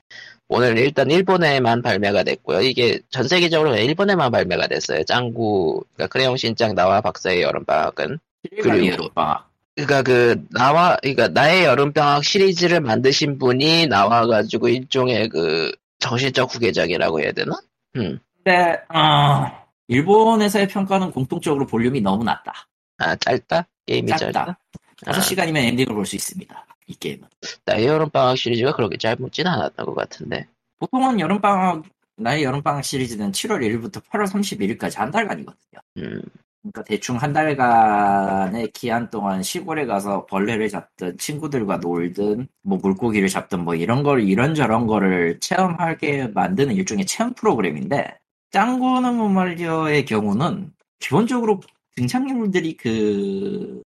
오늘 0.47 0.77
일단 0.77 1.09
일본에만 1.11 1.81
발매가 1.81 2.23
됐고요. 2.23 2.61
이게 2.61 2.99
전 3.09 3.27
세계적으로 3.27 3.75
일본에만 3.75 4.31
발매가 4.31 4.67
됐어요. 4.67 5.03
짱구 5.03 5.83
그러니까 5.93 6.11
크레용 6.11 6.35
신짱 6.37 6.75
나와 6.75 7.01
박사의 7.01 7.41
여름방학은 7.41 8.19
그리고 8.49 8.87
여름방학 8.87 9.49
그러니까 9.75 10.01
그 10.03 10.45
나와 10.51 10.97
그러니까 11.01 11.29
나의 11.29 11.65
여름방학 11.65 12.23
시리즈를 12.23 12.81
만드신 12.81 13.37
분이 13.37 13.87
나와가지고 13.87 14.69
일종의 14.69 15.29
그 15.29 15.71
정신적 15.99 16.53
후계작이라고 16.53 17.21
해야 17.21 17.31
되나? 17.31 17.53
음. 17.95 18.19
근데 18.35 18.79
어, 18.89 19.51
일본에서의 19.87 20.67
평가는 20.67 21.11
공통적으로 21.11 21.65
볼륨이 21.65 22.01
너무 22.01 22.23
낮다. 22.23 22.67
아 22.97 23.15
짧다? 23.15 23.67
게임이 23.85 24.07
짧다? 24.07 24.31
짧다. 24.31 24.59
5시간이면 25.05 25.57
엔딩을 25.57 25.93
볼 25.95 26.05
수 26.05 26.15
있습니다. 26.15 26.65
이 26.87 26.95
게임은. 26.95 27.27
나의 27.65 27.85
여름방학 27.87 28.37
시리즈가 28.37 28.73
그렇게 28.75 28.97
짧지는 28.97 29.49
않았던 29.51 29.85
것 29.85 29.95
같은데 29.95 30.47
보통은 30.79 31.19
여름방학, 31.19 31.83
나의 32.17 32.43
여름방학 32.43 32.83
시리즈는 32.83 33.31
7월 33.31 33.59
1일부터 33.61 34.03
8월 34.09 34.25
31일까지 34.27 34.97
한 34.97 35.11
달간이거든요. 35.11 35.79
음, 35.97 36.21
그러니까 36.61 36.83
대충 36.83 37.17
한 37.17 37.33
달간의 37.33 38.71
기한 38.71 39.09
동안 39.09 39.41
시골에 39.41 39.85
가서 39.85 40.25
벌레를 40.25 40.69
잡든 40.69 41.17
친구들과 41.17 41.77
놀든 41.77 42.47
뭐 42.63 42.77
물고기를 42.81 43.29
잡든 43.29 43.63
뭐 43.63 43.75
이런 43.75 44.03
걸 44.03 44.21
이런저런 44.27 44.87
거를 44.87 45.39
체험하게 45.39 46.27
만드는 46.33 46.75
일종의 46.75 47.05
체험 47.05 47.33
프로그램인데 47.33 48.17
짱구는 48.51 49.15
못 49.15 49.29
말려의 49.29 50.05
경우는 50.05 50.73
기본적으로 50.99 51.61
등장인물들이 51.95 52.77
그 52.77 53.81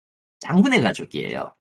짱구네 0.45 0.81
가족이에요. 0.81 1.51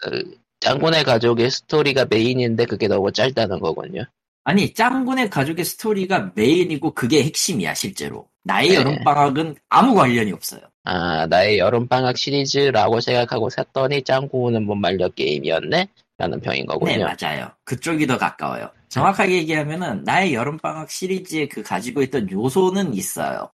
그 0.00 0.38
짱구네 0.60 1.04
가족의 1.04 1.50
스토리가 1.50 2.06
메인인데 2.06 2.66
그게 2.66 2.86
너무 2.88 3.12
짧다는 3.12 3.60
거군요 3.60 4.04
아니 4.44 4.74
짱구네 4.74 5.28
가족의 5.30 5.64
스토리가 5.64 6.32
메인이고 6.34 6.92
그게 6.92 7.22
핵심이야 7.24 7.74
실제로. 7.74 8.28
나의 8.44 8.68
네. 8.68 8.74
여름방학은 8.74 9.56
아무 9.70 9.94
관련이 9.94 10.32
없어요. 10.32 10.60
아 10.84 11.26
나의 11.26 11.58
여름방학 11.58 12.18
시리즈라고 12.18 13.00
생각하고 13.00 13.48
샀더니 13.48 14.02
짱구는 14.02 14.66
못 14.66 14.74
말려 14.74 15.08
게임이었네? 15.08 15.88
라는 16.18 16.40
평인 16.40 16.60
네, 16.60 16.66
거군요 16.66 17.06
맞아요. 17.06 17.50
그쪽이 17.64 18.06
더 18.06 18.18
가까워요. 18.18 18.70
정확하게 18.90 19.38
얘기하면은 19.38 20.04
나의 20.04 20.34
여름방학 20.34 20.90
시리즈에 20.90 21.48
그 21.48 21.62
가지고 21.62 22.02
있던 22.02 22.30
요소는 22.30 22.92
있어요. 22.94 23.50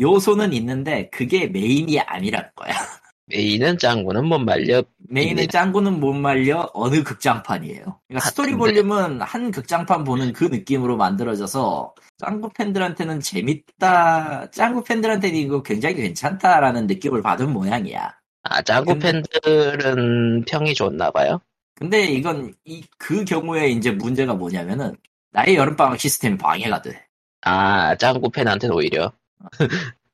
요소는 0.00 0.54
있는데 0.54 1.10
그게 1.10 1.46
메인이 1.46 2.00
아니라는 2.00 2.48
거야. 2.56 2.72
메인은 3.26 3.78
짱구는 3.78 4.26
못 4.26 4.38
말려 4.38 4.82
메인은 5.08 5.36
네. 5.42 5.46
짱구는 5.46 6.00
못 6.00 6.12
말려 6.12 6.68
어느 6.74 7.02
극장판이에요. 7.02 7.82
그러니까 8.08 8.16
아, 8.16 8.20
스토리 8.20 8.54
볼륨은 8.54 9.20
한 9.22 9.50
극장판 9.50 10.04
보는 10.04 10.32
그 10.32 10.44
느낌으로 10.44 10.96
만들어져서 10.96 11.94
짱구 12.18 12.50
팬들한테는 12.50 13.20
재밌다. 13.20 14.50
짱구 14.50 14.82
팬들한테는 14.84 15.36
이거 15.38 15.62
굉장히 15.62 15.96
괜찮다라는 15.96 16.86
느낌을 16.86 17.22
받은 17.22 17.52
모양이야. 17.52 18.12
아 18.44 18.62
짱구 18.62 18.94
근데- 18.94 19.12
팬들은 19.12 20.44
평이 20.46 20.74
좋나 20.74 21.10
봐요 21.12 21.40
근데 21.76 22.04
이건 22.06 22.52
이 22.64 22.82
그 22.98 23.24
경우에 23.24 23.68
이제 23.68 23.90
문제가 23.92 24.34
뭐냐면은 24.34 24.96
나의 25.30 25.54
여름방학 25.56 25.98
시스템이 25.98 26.36
방해가 26.38 26.82
돼. 26.82 27.06
아 27.42 27.94
짱구 27.96 28.30
팬한테는 28.30 28.74
오히려 28.74 29.12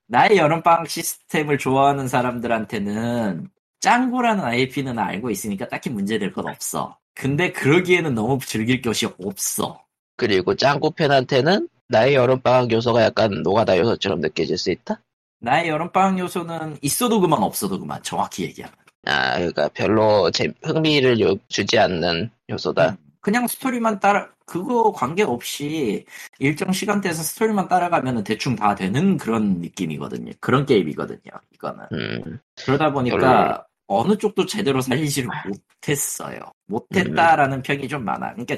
나의 0.09 0.39
여름방학 0.39 0.89
시스템을 0.89 1.59
좋아하는 1.59 2.09
사람들한테는 2.09 3.49
짱구라는 3.81 4.43
IP는 4.45 4.99
알고 4.99 5.31
있으니까 5.31 5.69
딱히 5.69 5.91
문제될 5.91 6.33
건 6.33 6.49
없어. 6.49 6.97
근데 7.15 7.53
그러기에는 7.53 8.15
너무 8.15 8.39
즐길 8.41 8.81
것이 8.81 9.07
없어. 9.23 9.85
그리고 10.17 10.55
짱구 10.55 10.91
팬한테는 10.91 11.69
나의 11.89 12.15
여름방학 12.15 12.73
요소가 12.73 13.03
약간 13.03 13.43
노가다 13.43 13.79
요소처럼 13.79 14.21
느껴질 14.21 14.57
수 14.59 14.71
있다? 14.71 15.01
나의 15.41 15.69
여름방학 15.69 16.19
요소는 16.19 16.79
있어도 16.83 17.21
그만 17.21 17.43
없어도 17.43 17.79
그만 17.79 18.03
정확히 18.03 18.45
얘기하면. 18.45 18.75
아, 19.07 19.37
그러니까 19.37 19.69
별로 19.69 20.31
재, 20.31 20.53
흥미를 20.65 21.21
요- 21.21 21.37
주지 21.49 21.79
않는 21.79 22.31
요소다. 22.51 22.91
음, 22.91 22.97
그냥 23.29 23.47
스토리만 23.47 24.01
따라 24.01 24.31
그거 24.47 24.91
관계없이 24.91 26.07
일정 26.39 26.73
시간대에서 26.73 27.23
스토리만 27.23 27.69
따라가면 27.69 28.25
대충 28.25 28.57
다 28.57 28.75
되는 28.75 29.19
그런 29.19 29.59
느낌이거든요. 29.61 30.33
그런 30.41 30.65
게임이거든요. 30.65 31.31
이거는. 31.53 31.85
음, 31.93 32.39
그러다 32.65 32.91
보니까 32.91 33.67
어느 33.87 34.17
쪽도 34.17 34.47
제대로 34.47 34.81
살리지를 34.81 35.29
못했어요. 35.47 36.41
못했다라는 36.69 37.61
평이 37.61 37.87
좀 37.89 38.03
많아. 38.07 38.33
그러니까 38.33 38.57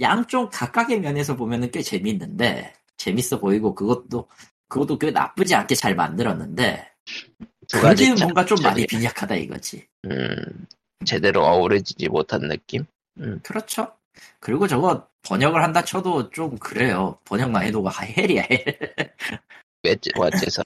양쪽 0.00 0.50
각각의 0.52 1.00
면에서 1.00 1.34
보면은 1.34 1.72
꽤 1.72 1.82
재밌는데 1.82 2.74
재밌어 2.96 3.40
보이고 3.40 3.74
그것도 3.74 4.28
그것도 4.68 4.98
꽤 4.98 5.10
나쁘지 5.10 5.56
않게 5.56 5.74
잘 5.74 5.96
만들었는데 5.96 6.92
그게 7.72 8.04
참 8.04 8.18
뭔가 8.20 8.44
좀 8.44 8.56
많이 8.62 8.86
빈약하다 8.86 9.34
이거지. 9.34 9.84
음, 10.04 10.68
제대로 11.04 11.44
어우러지지 11.44 12.08
못한 12.08 12.42
느낌? 12.42 12.84
그렇죠. 13.42 13.96
그리고 14.40 14.66
저거 14.66 15.06
번역을 15.22 15.62
한다 15.62 15.84
쳐도 15.84 16.30
좀 16.30 16.56
그래요. 16.58 17.18
번역 17.24 17.50
난이도가 17.50 17.90
헬이야 18.02 18.42
헬. 18.50 18.64
왜, 19.84 19.96
어째서? 20.16 20.62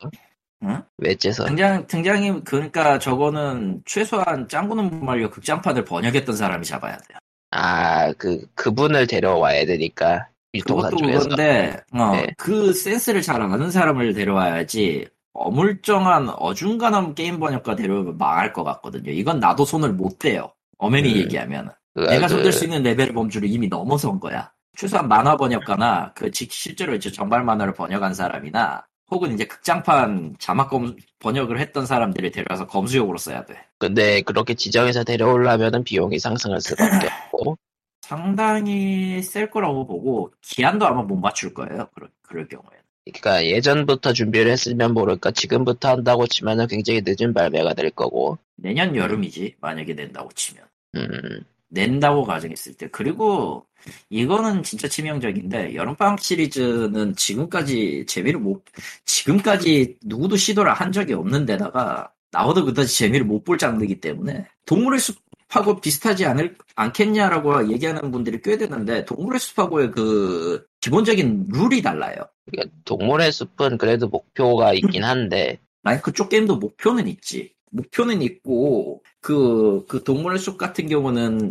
응? 0.62 0.82
왜째서? 0.98 1.44
등장 1.46 1.86
등장이 1.86 2.44
그러니까 2.44 2.98
저거는 2.98 3.82
최소한 3.84 4.48
짱구는 4.48 5.04
말려 5.04 5.30
극장판을 5.30 5.84
번역했던 5.84 6.34
사람이 6.36 6.64
잡아야 6.64 6.96
돼요. 6.96 7.18
아, 7.50 8.12
그, 8.14 8.46
그분을 8.54 9.06
데려와야 9.06 9.64
되니까, 9.66 10.28
그것도. 10.64 10.96
그건데 10.96 11.76
어, 11.92 12.12
네. 12.12 12.26
그 12.36 12.72
센스를 12.72 13.22
잘 13.22 13.40
아는 13.40 13.70
사람을 13.70 14.14
데려와야지 14.14 15.06
어물쩡한 15.32 16.30
어중간한 16.30 17.14
게임 17.14 17.38
번역가 17.38 17.76
데려오면 17.76 18.18
망할 18.18 18.52
것 18.52 18.64
같거든요. 18.64 19.10
이건 19.12 19.38
나도 19.38 19.64
손을 19.64 19.92
못 19.92 20.18
대요. 20.18 20.50
엄연히 20.78 21.12
음. 21.12 21.16
얘기하면 21.18 21.68
그, 21.68 21.72
내가 22.04 22.26
그, 22.26 22.34
손댈 22.34 22.52
수 22.52 22.64
있는 22.64 22.82
레벨의 22.82 23.12
범주를 23.12 23.48
이미 23.48 23.68
넘어선 23.68 24.20
거야. 24.20 24.52
최소한 24.76 25.08
만화 25.08 25.36
번역가나 25.36 26.12
그 26.14 26.30
지- 26.30 26.48
실제로 26.50 26.94
이제 26.94 27.10
정발 27.10 27.42
만화를 27.44 27.72
번역한 27.72 28.12
사람이나 28.12 28.86
혹은 29.10 29.32
이제 29.32 29.46
극장판 29.46 30.36
자막 30.38 30.68
검 30.68 30.96
번역을 31.20 31.58
했던 31.60 31.86
사람들을 31.86 32.30
데려와서 32.32 32.66
검수용으로 32.66 33.18
써야 33.18 33.44
돼. 33.44 33.54
근데 33.78 34.20
그렇게 34.22 34.54
지정해서 34.54 35.04
데려오려면은 35.04 35.84
비용이 35.84 36.18
상승할 36.18 36.60
수밖에 36.60 37.06
없고, 37.32 37.56
상당히 38.02 39.22
셀 39.22 39.50
거라고 39.50 39.86
보고 39.86 40.32
기한도 40.42 40.86
아마 40.86 41.02
못 41.02 41.16
맞출 41.16 41.54
거예요. 41.54 41.88
그럴, 41.94 42.10
그럴 42.22 42.48
경우에. 42.48 42.76
그러니까 43.04 43.46
예전부터 43.46 44.12
준비를 44.12 44.50
했으면 44.50 44.92
모를까 44.92 45.30
지금부터 45.30 45.90
한다고 45.90 46.26
치면은 46.26 46.66
굉장히 46.66 47.02
늦은 47.04 47.32
발매가 47.32 47.74
될 47.74 47.90
거고, 47.90 48.38
내년 48.56 48.96
여름이지 48.96 49.56
만약에 49.60 49.94
낸다고 49.94 50.30
치면 50.34 50.64
음, 50.96 51.44
낸다고 51.76 52.24
가정했을 52.24 52.74
때 52.74 52.88
그리고 52.90 53.66
이거는 54.10 54.62
진짜 54.62 54.88
치명적인데 54.88 55.74
여름방학 55.74 56.20
시리즈는 56.20 57.14
지금까지 57.14 58.04
재미를 58.06 58.40
못 58.40 58.64
지금까지 59.04 59.98
누구도 60.04 60.36
시도를 60.36 60.72
한 60.74 60.90
적이 60.92 61.14
없는 61.14 61.46
데다가 61.46 62.10
나와도 62.32 62.64
그다지 62.64 62.96
재미를 62.98 63.26
못 63.26 63.44
볼 63.44 63.58
장르이기 63.58 64.00
때문에 64.00 64.46
동물의 64.66 65.00
숲하고 65.00 65.80
비슷하지 65.80 66.26
않을 66.26 66.56
않겠냐라고 66.74 67.70
얘기하는 67.72 68.10
분들이 68.10 68.40
꽤 68.42 68.58
되는데 68.58 69.04
동물의 69.04 69.38
숲하고의 69.38 69.92
그 69.92 70.66
기본적인 70.80 71.48
룰이 71.52 71.82
달라요. 71.82 72.16
그러니까 72.46 72.76
동물의 72.84 73.32
숲은 73.32 73.78
그래도 73.78 74.08
목표가 74.08 74.72
있긴 74.72 75.04
한데, 75.04 75.58
아니 75.82 76.00
그쪽 76.02 76.28
게임도 76.28 76.56
목표는 76.58 77.08
있지. 77.08 77.55
목표는 77.70 78.22
있고 78.22 79.02
그, 79.20 79.84
그 79.88 80.02
동물의 80.04 80.38
숲 80.38 80.58
같은 80.58 80.86
경우는 80.88 81.50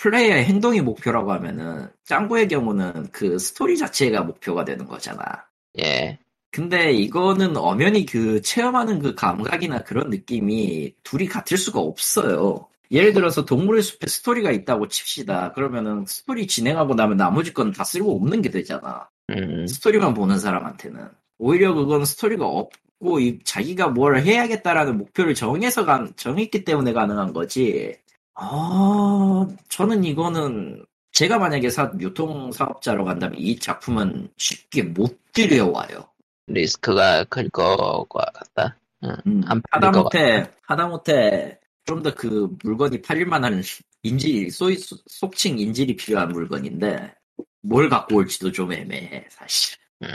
플레이어의 0.00 0.44
행동이 0.44 0.80
목표라고 0.80 1.32
하면은 1.32 1.88
짱구의 2.04 2.48
경우는 2.48 3.08
그 3.12 3.38
스토리 3.38 3.76
자체가 3.78 4.22
목표가 4.22 4.64
되는 4.64 4.84
거잖아. 4.86 5.22
예, 5.78 6.18
근데 6.50 6.92
이거는 6.92 7.56
엄연히 7.56 8.06
그 8.06 8.40
체험하는 8.42 9.00
그 9.00 9.14
감각이나 9.14 9.82
그런 9.82 10.10
느낌이 10.10 10.94
둘이 11.02 11.26
같을 11.26 11.56
수가 11.58 11.80
없어요. 11.80 12.68
예를 12.90 13.12
들어서 13.12 13.44
동물의 13.44 13.82
숲에 13.82 14.06
스토리가 14.06 14.50
있다고 14.52 14.88
칩시다. 14.88 15.52
그러면은 15.52 16.04
스토리 16.06 16.46
진행하고 16.46 16.94
나면 16.94 17.16
나머지 17.16 17.52
건 17.52 17.72
다 17.72 17.82
쓸모 17.82 18.14
없는 18.16 18.42
게 18.42 18.50
되잖아. 18.50 19.08
음, 19.30 19.66
스토리만 19.66 20.14
보는 20.14 20.38
사람한테는 20.38 21.08
오히려 21.38 21.74
그건 21.74 22.04
스토리가 22.04 22.46
없 22.46 22.70
고 23.04 23.20
이- 23.20 23.38
자기가 23.44 23.88
뭘 23.88 24.18
해야겠다라는 24.20 24.98
목표를 24.98 25.34
정해서 25.34 25.84
간, 25.84 26.12
정했기 26.16 26.64
때문에 26.64 26.92
가능한 26.92 27.32
거지. 27.34 27.94
아, 28.34 29.46
저는 29.68 30.04
이거는 30.04 30.84
제가 31.12 31.38
만약에 31.38 31.70
사, 31.70 31.92
유통 32.00 32.50
사업자로 32.50 33.04
간다면 33.04 33.38
이 33.38 33.58
작품은 33.58 34.30
쉽게 34.36 34.82
못 34.84 35.20
들여와요. 35.32 36.08
리스크가 36.46 37.24
클 37.24 37.48
것 37.50 38.06
같다. 38.08 38.76
음, 39.04 39.42
안 39.46 39.60
팔릴 39.70 39.90
것 39.92 40.10
하다못해 40.10 40.50
하다못해 40.62 41.58
좀 41.86 42.02
더 42.02 42.14
그 42.14 42.48
물건이 42.62 43.02
팔릴 43.02 43.26
만한 43.26 43.62
인질 44.02 44.50
소, 44.50 44.70
속칭 45.06 45.58
인질이 45.58 45.96
필요한 45.96 46.28
물건인데 46.28 47.14
뭘 47.62 47.88
갖고 47.88 48.16
올지도 48.16 48.52
좀 48.52 48.72
애매해 48.72 49.26
사실. 49.30 49.76
음, 50.02 50.08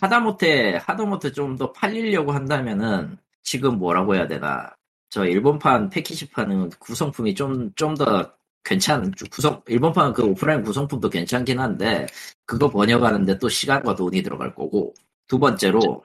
하다못해 0.00 0.76
하다못해 0.82 1.32
좀 1.32 1.56
더 1.56 1.72
팔리려고 1.72 2.32
한다면은 2.32 3.16
지금 3.42 3.78
뭐라고 3.78 4.14
해야 4.14 4.26
되나 4.26 4.70
저 5.10 5.24
일본판 5.24 5.90
패키지판은 5.90 6.70
구성품이 6.78 7.34
좀 7.34 7.72
좀 7.76 7.94
더 7.94 8.30
괜찮은 8.64 9.12
구성 9.30 9.62
일본판 9.68 10.12
그 10.12 10.24
오프라인 10.24 10.62
구성품도 10.62 11.08
괜찮긴 11.08 11.60
한데 11.60 12.06
그거 12.46 12.68
번역하는데 12.68 13.38
또 13.38 13.48
시간과 13.48 13.94
돈이 13.94 14.22
들어갈 14.22 14.54
거고 14.54 14.92
두 15.28 15.38
번째로 15.38 16.02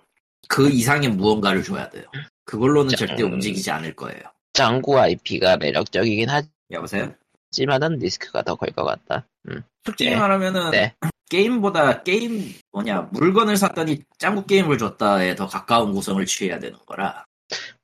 그 0.47 0.69
이상의 0.69 1.09
무언가를 1.09 1.63
줘야 1.63 1.89
돼요. 1.89 2.03
그걸로는 2.45 2.95
짱. 2.95 3.07
절대 3.07 3.23
움직이지 3.23 3.71
않을 3.71 3.95
거예요. 3.95 4.21
짱구 4.53 4.99
IP가 4.99 5.57
매력적이긴 5.57 6.27
여보세요? 6.71 7.13
하지만은 7.49 7.97
리스크가 7.97 8.43
더 8.43 8.55
클 8.55 8.71
것 8.73 8.83
같다. 8.83 9.25
음. 9.49 9.63
솔직히 9.83 10.11
네. 10.11 10.15
말하면은 10.17 10.71
네. 10.71 10.93
게임보다 11.31 12.03
게임 12.03 12.53
뭐냐 12.71 13.09
물건을 13.13 13.55
샀더니 13.55 14.03
짱구 14.17 14.45
게임을 14.45 14.77
줬다에 14.77 15.35
더 15.35 15.47
가까운 15.47 15.93
구성을 15.93 16.23
취해야 16.25 16.59
되는 16.59 16.77
거라 16.85 17.25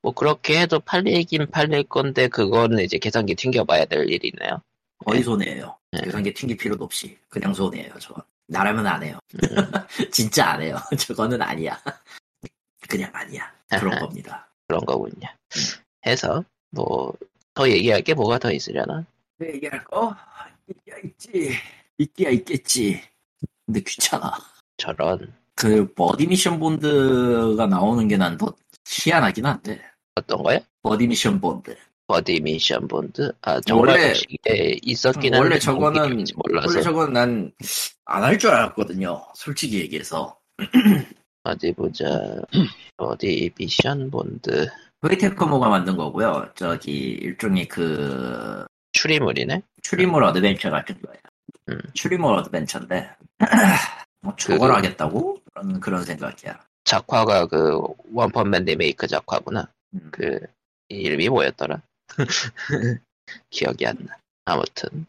뭐 0.02 0.12
그렇게 0.12 0.60
해도 0.60 0.78
팔리긴 0.80 1.50
팔릴 1.50 1.84
건데 1.84 2.28
그거는 2.28 2.84
이제 2.84 2.98
계산기 2.98 3.34
튕겨봐야 3.34 3.84
될 3.86 4.08
일이네요. 4.08 4.62
거의 5.04 5.22
손해예요. 5.22 5.76
네. 5.92 6.00
계산기 6.02 6.34
튕길 6.34 6.56
필요도 6.56 6.84
없이 6.84 7.18
그냥 7.28 7.52
손해예요. 7.52 7.92
저건 7.98 8.22
나라면 8.46 8.86
안 8.86 9.02
해요. 9.02 9.18
음. 9.34 9.40
진짜 10.12 10.52
안 10.52 10.62
해요. 10.62 10.76
저거는 10.98 11.40
아니야. 11.42 11.78
그냥 12.88 13.10
아니야. 13.12 13.52
그런 13.68 13.98
겁니다. 13.98 14.48
그런 14.66 14.84
거군요. 14.86 15.28
해서 16.06 16.44
뭐 16.70 17.14
더 17.58 17.68
얘기할 17.68 18.02
게 18.02 18.14
뭐가 18.14 18.38
더 18.38 18.52
있으려나? 18.52 19.04
왜 19.38 19.54
얘기할 19.54 19.82
거? 19.82 20.14
있기야 20.68 20.94
있지. 21.02 21.50
있기야 21.98 22.30
있겠지. 22.30 23.02
근데 23.68 23.80
귀찮아. 23.86 24.32
저런 24.78 25.32
그 25.54 25.92
버디 25.92 26.26
미션 26.26 26.58
본드가 26.58 27.66
나오는 27.66 28.08
게 28.08 28.16
난 28.16 28.38
더 28.38 28.54
희한하긴 28.86 29.44
한데. 29.44 29.78
어떤 30.14 30.42
거요? 30.42 30.58
버디 30.82 31.06
미션 31.06 31.38
본드. 31.40 31.76
버디 32.06 32.40
미션 32.40 32.88
본드? 32.88 33.30
아 33.42 33.60
정말 33.60 33.96
원래- 33.96 34.14
시기에 34.14 34.78
있었긴 34.82 35.34
원래 35.34 35.42
한데 35.42 35.58
저거는 35.58 36.12
뭔지 36.14 36.32
몰라서 36.34 36.68
원래 36.68 36.82
저건 36.82 37.12
난 37.12 37.52
안 38.06 38.22
할 38.24 38.38
줄 38.38 38.50
알았거든요. 38.50 39.22
솔직히 39.34 39.80
얘기해서. 39.80 40.38
어디 41.44 41.72
보자. 41.72 42.06
버디 42.96 43.50
미션 43.58 44.10
본드 44.10 44.68
코에이 45.02 45.22
테크모가 45.22 45.68
만든 45.68 45.96
거고요. 45.96 46.48
저기 46.54 47.10
일종의 47.20 47.68
그 47.68 48.64
추리물이네. 48.92 49.60
추리물 49.82 50.24
어드벤처 50.24 50.70
같은 50.70 50.96
거예요. 51.02 51.20
음. 51.68 51.80
추리물 51.94 52.32
어드벤처인데 52.34 53.10
뭐 54.22 54.34
저걸 54.36 54.68
그- 54.70 54.74
하겠다고? 54.76 55.40
그런 55.54 55.80
그런 55.80 56.04
생각이야. 56.04 56.60
작화가 56.84 57.46
그 57.46 57.80
원펀맨 58.12 58.64
리메이크 58.64 59.06
작화구나. 59.06 59.68
음. 59.94 60.08
그 60.10 60.40
이름이 60.88 61.28
뭐였더라? 61.28 61.82
기억이 63.50 63.86
안 63.86 63.96
나. 64.00 64.16
아무튼 64.46 65.06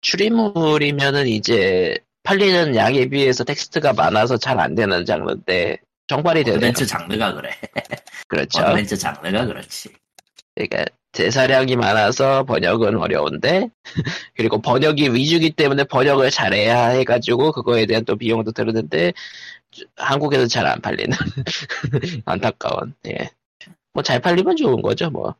추리물이면은 0.00 1.26
이제 1.28 1.96
팔리는 2.24 2.74
양에 2.74 3.06
비해서 3.06 3.44
텍스트가 3.44 3.92
많아서 3.92 4.36
잘 4.36 4.58
안 4.58 4.74
되는 4.74 5.04
장르인데 5.04 5.78
정발이 6.08 6.42
되네요. 6.44 6.56
어드벤처 6.58 6.84
장르가 6.86 7.34
그래. 7.34 7.50
그렇죠. 8.26 8.58
어드벤처 8.62 8.96
장르가 8.96 9.46
그렇지. 9.46 9.90
그러니까 10.66 10.84
대사량이 11.12 11.76
많아서 11.76 12.44
번역은 12.44 12.96
어려운데 12.96 13.70
그리고 14.36 14.60
번역이 14.60 15.14
위주기 15.14 15.50
때문에 15.50 15.84
번역을 15.84 16.30
잘해야 16.30 16.88
해가지고 16.88 17.52
그거에 17.52 17.86
대한 17.86 18.04
또 18.04 18.16
비용도 18.16 18.52
들었는데 18.52 19.12
한국에서 19.96 20.46
잘 20.46 20.66
안 20.66 20.80
팔리는 20.80 21.16
안타까운 22.26 22.94
예. 23.08 23.30
뭐 23.94 24.02
잘 24.02 24.20
팔리면 24.20 24.56
좋은 24.56 24.82
거죠 24.82 25.10
뭐. 25.10 25.34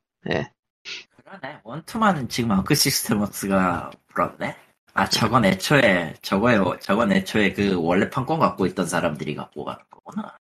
그러네. 1.24 1.60
one 1.64 1.85
two만 1.85 2.28
지금 2.28 2.52
아크 2.52 2.74
시스템웍스가 2.74 3.90
불었네. 4.08 4.56
아 4.94 5.08
저건 5.08 5.44
애초에 5.44 6.14
저거에 6.22 6.58
저건 6.80 7.12
애초에 7.12 7.52
그 7.52 7.74
원래 7.80 8.08
판권 8.10 8.38
갖고 8.40 8.66
있던 8.66 8.86
사람들이 8.86 9.34
갖고 9.34 9.64
가는 9.64 9.80
거구나. 9.90 10.36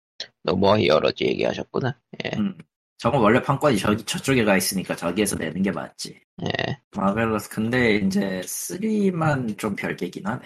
노모 0.44 0.78
히어로즈 0.78 1.24
얘기하셨구나. 1.24 1.98
예. 2.26 2.32
음. 2.38 2.58
저건 2.98 3.22
원래 3.22 3.42
판권이 3.42 3.78
저기 3.78 4.04
저쪽에 4.04 4.44
가 4.44 4.56
있으니까 4.58 4.96
저기에서 4.96 5.36
내는 5.36 5.62
게 5.62 5.72
맞지. 5.72 6.20
예. 6.44 6.80
마벨러스 6.96 7.50
근데 7.50 7.96
이제 7.96 8.42
3만 8.46 9.58
좀 9.58 9.76
별개긴 9.76 10.26
하네. 10.26 10.42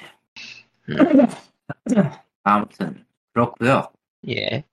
음. 0.89 1.27
아무튼 2.43 3.05
그렇고요. 3.33 3.89
예. 4.29 4.63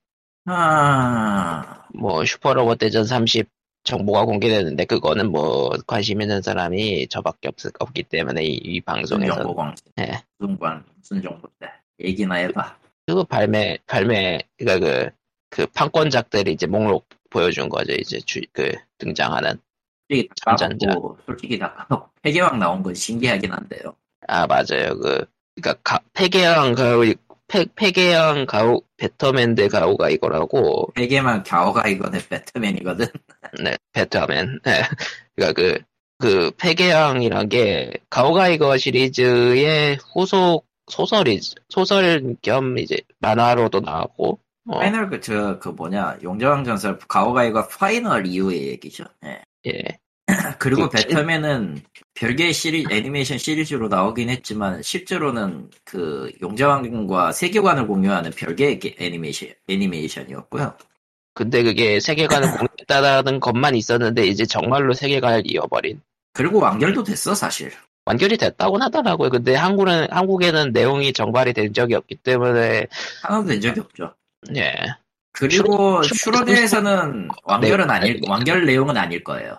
아 0.46 1.84
뭐 1.94 2.24
슈퍼로봇 2.24 2.78
대전 2.78 3.04
30 3.04 3.48
정보가 3.84 4.24
공개됐는데 4.24 4.84
그거는 4.86 5.30
뭐 5.30 5.70
관심 5.86 6.20
있는 6.20 6.42
사람이 6.42 7.08
저밖에 7.08 7.48
없, 7.48 7.54
없기 7.78 8.04
때문에 8.04 8.42
이, 8.42 8.54
이 8.54 8.80
방송에서 8.80 9.34
정보 9.34 9.54
광신 9.54 9.86
예. 10.00 10.22
무슨 10.38 10.58
관 10.58 10.84
무슨 10.96 11.22
정보인데 11.22 11.68
얘기나 12.00 12.34
해봐. 12.36 12.76
그거 13.06 13.24
발매 13.24 13.78
발매 13.86 14.40
그러니까 14.56 14.86
그, 14.86 15.10
그 15.50 15.66
판권작들이 15.66 16.52
이제 16.52 16.66
목록 16.66 17.06
보여준 17.34 17.68
거죠 17.68 17.92
이제 17.92 18.18
주, 18.20 18.40
그 18.52 18.72
등장하는 18.98 19.58
솔직히. 20.08 20.28
까먹고 20.44 21.18
솔직히 21.26 21.58
다 21.58 21.74
까먹고 21.74 22.10
폐계왕 22.22 22.58
나온 22.58 22.82
건 22.82 22.94
신기하긴 22.94 23.52
한데요. 23.52 23.96
아 24.28 24.46
맞아요 24.46 24.98
그 25.00 25.26
그러니까 25.56 25.74
가, 25.82 25.98
폐계왕 26.12 26.74
가오 26.74 27.04
폐, 27.48 27.66
폐계왕 27.74 28.46
가오 28.46 28.82
배터맨 28.96 29.54
대 29.54 29.68
가오가 29.68 30.08
이거라고 30.10 30.92
폐계만 30.94 31.42
겨우가 31.42 31.88
이거는 31.88 32.20
배트맨이거든. 32.28 33.06
네 33.64 33.76
배터맨 33.92 34.60
네. 34.64 34.82
그러니까 35.36 35.52
그 35.60 35.84
그 36.18 36.50
폐계왕이란 36.56 37.48
게 37.48 37.92
가오가 38.08 38.48
이거 38.48 38.78
시리즈의 38.78 39.98
후속 40.14 40.66
소설이 40.90 41.40
소설 41.68 42.36
겸 42.42 42.78
이제 42.78 42.98
만화로도 43.18 43.80
나왔고 43.80 44.38
어, 44.66 44.78
파이널 44.78 45.10
그 45.10 45.20
저 45.20 45.58
그 45.58 45.68
뭐냐 45.70 46.18
용자왕 46.22 46.64
전설 46.64 46.98
가오가이가 47.08 47.68
파이널 47.68 48.26
이후의 48.26 48.68
얘기죠. 48.68 49.04
예. 49.24 49.40
예 49.66 49.82
그리고 50.58 50.88
그치. 50.88 51.06
베터맨은 51.06 51.82
별개의 52.14 52.52
시리 52.54 52.86
애니메이션 52.90 53.36
시리즈로 53.36 53.88
나오긴 53.88 54.30
했지만 54.30 54.82
실제로는 54.82 55.70
그 55.84 56.32
용자왕과 56.40 57.32
세계관을 57.32 57.86
공유하는 57.86 58.30
별개의 58.30 58.78
게- 58.78 58.96
애니메이션 58.98 59.50
애니메이션이었고요. 59.68 60.74
근데 61.34 61.62
그게 61.62 62.00
세계관을 62.00 62.48
공유했다는 62.88 63.40
것만 63.40 63.74
있었는데 63.74 64.26
이제 64.26 64.46
정말로 64.46 64.94
세계관을 64.94 65.42
이어버린 65.44 66.00
그리고 66.32 66.58
완결도 66.60 67.04
됐어 67.04 67.34
사실. 67.34 67.70
완결이 68.06 68.36
됐다고 68.36 68.78
하더라고요. 68.78 69.30
근데 69.30 69.54
한국은 69.54 70.06
한국에는 70.10 70.72
내용이 70.72 71.12
정발이 71.12 71.52
된 71.54 71.72
적이 71.72 71.94
없기 71.94 72.16
때문에 72.16 72.86
하나도 73.22 73.46
된 73.48 73.60
적이 73.60 73.80
없죠. 73.80 74.14
예 74.56 74.74
그리고 75.32 76.02
슈- 76.02 76.14
슈로데에서는 76.14 77.28
완결은 77.44 77.86
네. 77.88 77.92
아닐 77.92 78.20
완결 78.28 78.66
내용은 78.66 78.96
아닐 78.96 79.24
거예요. 79.24 79.58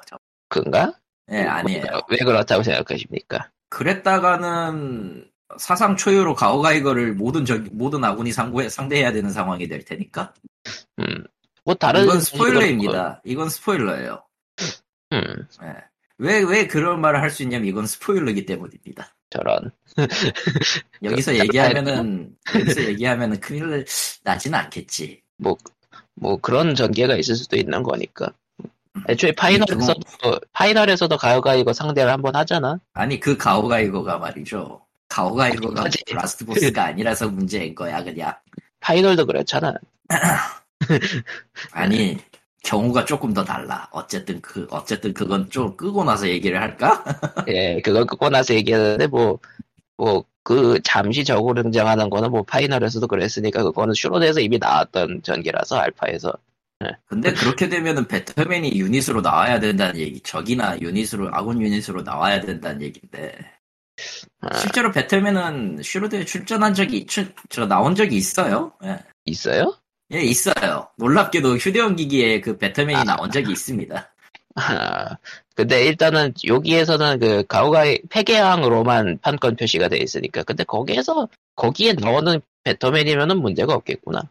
그런가? 0.50 0.94
예, 1.32 1.42
아니에요. 1.42 2.02
왜 2.10 2.18
그렇다고 2.18 2.64
생각하십니까? 2.64 3.50
그랬다가는 3.70 5.30
사상 5.58 5.96
초유로 5.96 6.36
가오가이거를 6.36 7.14
모든 7.14 7.46
적 7.46 7.62
모든 7.74 8.04
아군이 8.04 8.32
상고해, 8.32 8.70
상대해야 8.70 9.12
되는 9.12 9.30
상황이 9.32 9.68
될 9.68 9.84
테니까. 9.84 10.34
음, 11.00 11.26
뭐 11.64 11.74
다른 11.76 12.04
이건 12.04 12.22
스포일러입니다. 12.22 13.22
이건 13.26 13.50
스포일러예요. 13.50 14.24
음, 15.14 15.48
예. 15.64 15.74
왜, 16.18 16.40
왜 16.44 16.68
그런 16.68 17.02
말을 17.02 17.22
할 17.22 17.30
수 17.32 17.44
있냐면 17.44 17.68
이건 17.68 17.86
스포일러이기 17.88 18.46
때문입니다. 18.46 19.15
저런. 19.36 19.72
여기서 21.04 21.32
그, 21.32 21.40
얘기하면은, 21.40 22.36
여기서 22.54 22.84
얘기하면은 22.84 23.40
큰일 23.40 23.86
나진 24.24 24.54
않겠지. 24.54 25.22
뭐, 25.38 25.58
뭐 26.14 26.38
그런 26.38 26.76
전개가 26.76 27.16
있을 27.16 27.36
수도 27.36 27.58
있는 27.58 27.84
거니까. 27.84 28.32
애초에 29.10 29.34
파이널에서도 29.34 30.40
파이널에서도 30.54 31.18
가오가이거 31.18 31.74
상대를 31.74 32.12
한번 32.12 32.36
하잖아. 32.36 32.80
아니, 32.94 33.20
그 33.20 33.38
가오가이거가 33.38 34.18
말이죠. 34.18 34.82
가오가이거가 35.10 35.84
아니, 35.84 35.94
last 36.14 36.46
boss가 36.46 36.86
아니라서 36.86 37.28
문제인 37.30 37.76
거야, 37.76 38.04
그냥. 38.04 38.34
파이널도 38.80 39.26
그렇잖아. 39.26 39.74
아니, 41.72 42.18
경우가 42.66 43.06
조금 43.06 43.34
더 43.34 43.44
달라. 43.44 43.88
어쨌든 43.92 44.42
그, 44.42 44.68
어쨌든 44.72 45.14
그건 45.14 45.50
좀 45.50 45.78
끄고 45.78 46.04
나서 46.04 46.28
얘기를 46.28 46.60
할까? 46.60 47.04
예, 47.48 47.80
그걸 47.82 48.06
끄고 48.06 48.30
나서 48.30 48.54
얘기하는데 48.56 49.08
뭐, 49.08 49.40
뭐, 49.98 50.26
그 50.44 50.80
잠시 50.84 51.24
적으로 51.24 51.64
등장하는 51.64 52.10
거는 52.10 52.30
뭐 52.32 52.44
파이널에서도 52.44 53.08
그랬으니까 53.08 53.64
그거는 53.64 53.94
슈로대에서 53.94 54.42
이미 54.42 54.58
나왔던 54.58 55.22
전개라서 55.24 55.78
알파에서. 55.78 56.34
근데 57.08 57.34
그렇게 57.34 57.70
되면은 57.70 58.08
베터맨이 58.08 58.74
유닛으로 58.76 59.22
나와야 59.22 59.60
된다는 59.60 59.98
얘기, 59.98 60.20
적이나 60.20 60.80
유닛으로, 60.80 61.30
아군 61.32 61.62
유닛으로 61.62 62.04
나와야 62.04 62.42
된다는 62.42 62.82
얘기인데. 62.82 63.34
아, 64.42 64.58
실제로 64.58 64.92
베터맨은 64.92 65.82
슈로대에 65.82 66.26
출전한 66.26 66.74
적이, 66.74 67.06
출, 67.08 67.34
저, 67.50 67.66
나온 67.66 67.96
적이 67.96 68.18
있어요. 68.18 68.74
예. 68.84 69.00
있어요? 69.24 69.78
예, 70.14 70.22
있어요. 70.22 70.88
놀랍게도 70.98 71.58
휴대용 71.58 71.96
기기에 71.96 72.42
그 72.42 72.58
베터맨이 72.58 72.96
아. 72.96 73.04
나온 73.04 73.32
적이 73.32 73.52
있습니다. 73.52 74.12
아, 74.56 75.18
근데 75.56 75.86
일단은 75.86 76.34
여기에서는 76.46 77.20
그 77.20 77.44
가오가이 77.48 78.02
패계왕으로만 78.10 79.20
판권 79.22 79.56
표시가 79.56 79.90
돼 79.90 79.98
있으니까 79.98 80.44
근데 80.44 80.64
거기에서 80.64 81.28
거기에 81.56 81.94
나오는 81.94 82.40
베터맨이면은 82.64 83.42
문제가 83.42 83.74
없겠구나. 83.74 84.30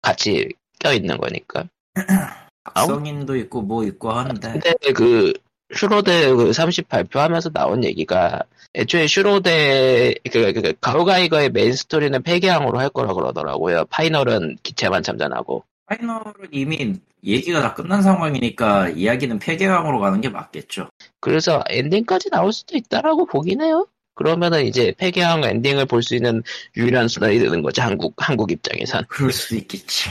같이 0.00 0.48
껴 0.78 0.92
있는 0.92 1.18
거니까. 1.18 1.68
박성인도 2.74 3.36
있고 3.36 3.62
뭐 3.62 3.84
있고 3.84 4.10
하는데 4.10 4.52
근데 4.52 4.74
그 4.92 5.32
슈로대 5.74 6.28
그30 6.30 6.88
발표하면서 6.88 7.50
나온 7.50 7.84
얘기가 7.84 8.42
애초에 8.74 9.06
슈로대 9.06 10.14
그, 10.30 10.52
그, 10.52 10.62
그 10.62 10.74
가오가이거의 10.80 11.50
메인 11.50 11.72
스토리는 11.72 12.22
패계왕으로 12.22 12.78
할 12.78 12.88
거라 12.90 13.14
그러더라고요. 13.14 13.86
파이널은 13.90 14.58
기체만 14.62 15.02
참전하고. 15.02 15.64
파이널은 15.86 16.32
이미 16.50 16.94
얘기가 17.24 17.60
다 17.60 17.74
끝난 17.74 18.02
상황이니까 18.02 18.90
이야기는 18.90 19.38
폐계왕으로 19.38 19.98
가는 20.00 20.20
게 20.20 20.28
맞겠죠. 20.28 20.88
그래서 21.20 21.62
엔딩까지 21.68 22.30
나올 22.30 22.52
수도 22.52 22.76
있다라고 22.76 23.26
보긴 23.26 23.62
해요. 23.62 23.86
그러면은 24.14 24.64
이제 24.64 24.94
폐계항 24.96 25.44
엔딩을 25.44 25.86
볼 25.86 26.02
수 26.02 26.14
있는 26.14 26.42
유일한 26.76 27.08
수단이 27.08 27.38
되는 27.38 27.62
거죠. 27.62 27.82
한국 27.82 28.14
한국 28.16 28.50
입장에선. 28.50 29.04
그럴 29.08 29.32
수도 29.32 29.56
있겠지. 29.56 30.10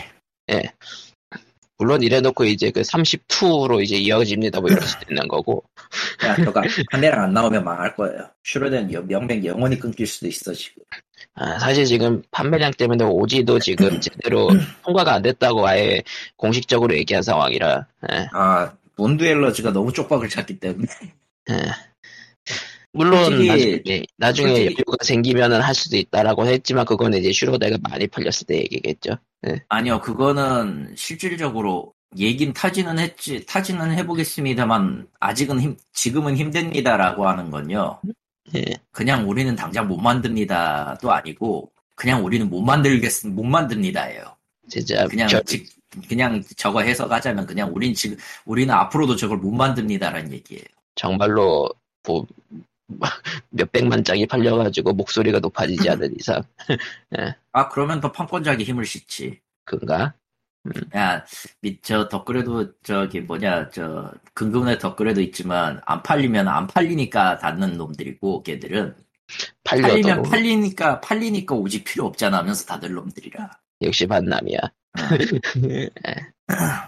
물론 1.78 2.02
이래놓고 2.04 2.46
이제 2.46 2.72
그 2.72 2.82
32로 2.82 3.84
이제 3.84 3.96
이어집니다. 3.98 4.62
뭐 4.62 4.70
이럴 4.70 4.82
수도 4.82 5.06
있는 5.10 5.28
거고. 5.28 5.64
야, 6.26 6.38
너가 6.38 6.62
판매량 6.92 7.24
안 7.24 7.34
나오면 7.34 7.64
망할 7.64 7.96
거예요. 7.96 8.30
연- 8.94 9.08
명맥 9.08 9.44
영원히 9.46 9.78
끊길 9.78 10.08
수도 10.08 10.28
있어 10.28 10.54
지금. 10.54 10.84
아, 11.34 11.60
사실 11.60 11.86
지금 11.86 12.22
판매량 12.32 12.72
때문에 12.72 13.04
오지도 13.04 13.60
지금 13.60 13.88
제대로 14.00 14.50
통과가 14.86 15.16
안 15.16 15.22
됐다고 15.22 15.68
아예 15.68 16.02
공식적으로 16.38 16.96
얘기한 16.96 17.22
상황이라. 17.24 17.86
예, 18.14 18.28
아 18.32 18.72
몬드엘러즈가 18.96 19.74
너무 19.74 19.92
쪽박을 19.92 20.30
찼기 20.30 20.60
때문에. 20.60 20.88
예. 21.52 21.56
물론 22.94 23.26
솔직히- 23.26 23.48
나중에, 23.50 24.04
나중에 24.16 24.48
솔직히- 24.48 24.66
여유가 24.78 24.98
생기면은 25.04 25.60
할 25.60 25.76
수도 25.76 25.98
있다라고 25.98 26.46
했지만 26.46 26.86
그거는 26.86 27.20
이제 27.20 27.34
슈로데가 27.34 27.78
많이 27.82 28.08
팔렸을 28.08 28.48
때 28.48 28.56
얘기겠죠. 28.60 29.18
아니요, 29.70 30.00
그거는 30.02 30.94
실질적으로 30.98 31.94
얘긴 32.18 32.54
타지는 32.54 32.98
했지, 33.00 33.46
타지는 33.46 33.92
해보겠습니다만 33.94 35.08
아직은 35.20 35.60
힘, 35.60 35.78
지금은 35.94 36.38
힘듭니다라고 36.38 37.28
하는 37.28 37.52
건요. 37.52 38.00
예. 38.56 38.64
그냥 38.92 39.28
우리는 39.30 39.56
당장 39.56 39.88
못 39.88 39.98
만듭니다도 39.98 41.12
아니고 41.12 41.72
그냥 41.96 42.24
우리는 42.24 42.50
못 42.50 42.62
만들겠, 42.62 43.28
못 43.28 43.44
만듭니다예요. 43.44 44.24
진짜 44.70 45.08
그냥 45.08 45.28
별- 45.28 45.44
지- 45.46 45.66
그냥 46.08 46.44
저거 46.58 46.82
해석하자면 46.82 47.46
그냥 47.46 47.72
우린 47.74 47.94
지금 47.94 48.18
우리는 48.46 48.74
앞으로도 48.74 49.16
저걸 49.16 49.38
못 49.38 49.52
만듭니다라는 49.52 50.32
얘기예요. 50.34 50.64
정말로 50.96 51.70
뭐 52.08 52.26
몇 53.50 53.72
백만 53.72 54.04
장이 54.04 54.28
팔려가지고 54.28 54.94
목소리가 54.94 55.40
높아지지 55.40 55.90
않은 55.90 56.16
이상 56.20 56.44
아 57.52 57.70
그러면 57.70 58.00
더 58.00 58.12
판권작에 58.12 58.64
힘을 58.64 58.86
싣지. 58.86 59.40
그런가? 59.66 60.14
야, 60.96 61.24
밑, 61.62 61.84
저, 61.84 62.08
덧글에도, 62.08 62.74
저기, 62.82 63.20
뭐냐, 63.20 63.70
저, 63.70 64.12
근근의 64.34 64.80
덧글에도 64.80 65.22
있지만, 65.22 65.80
안 65.86 66.02
팔리면 66.02 66.48
안 66.48 66.66
팔리니까 66.66 67.38
닫는 67.38 67.78
놈들이고, 67.78 68.42
걔들은. 68.42 68.96
팔려도 69.64 69.88
팔리면 69.88 70.24
팔리니까, 70.24 71.02
팔리니까 71.02 71.54
오직 71.56 71.84
필요 71.84 72.06
없잖아 72.06 72.40
하면서 72.40 72.66
다들 72.66 72.94
놈들이라. 72.94 73.52
역시 73.84 74.08
반남이야. 74.08 74.58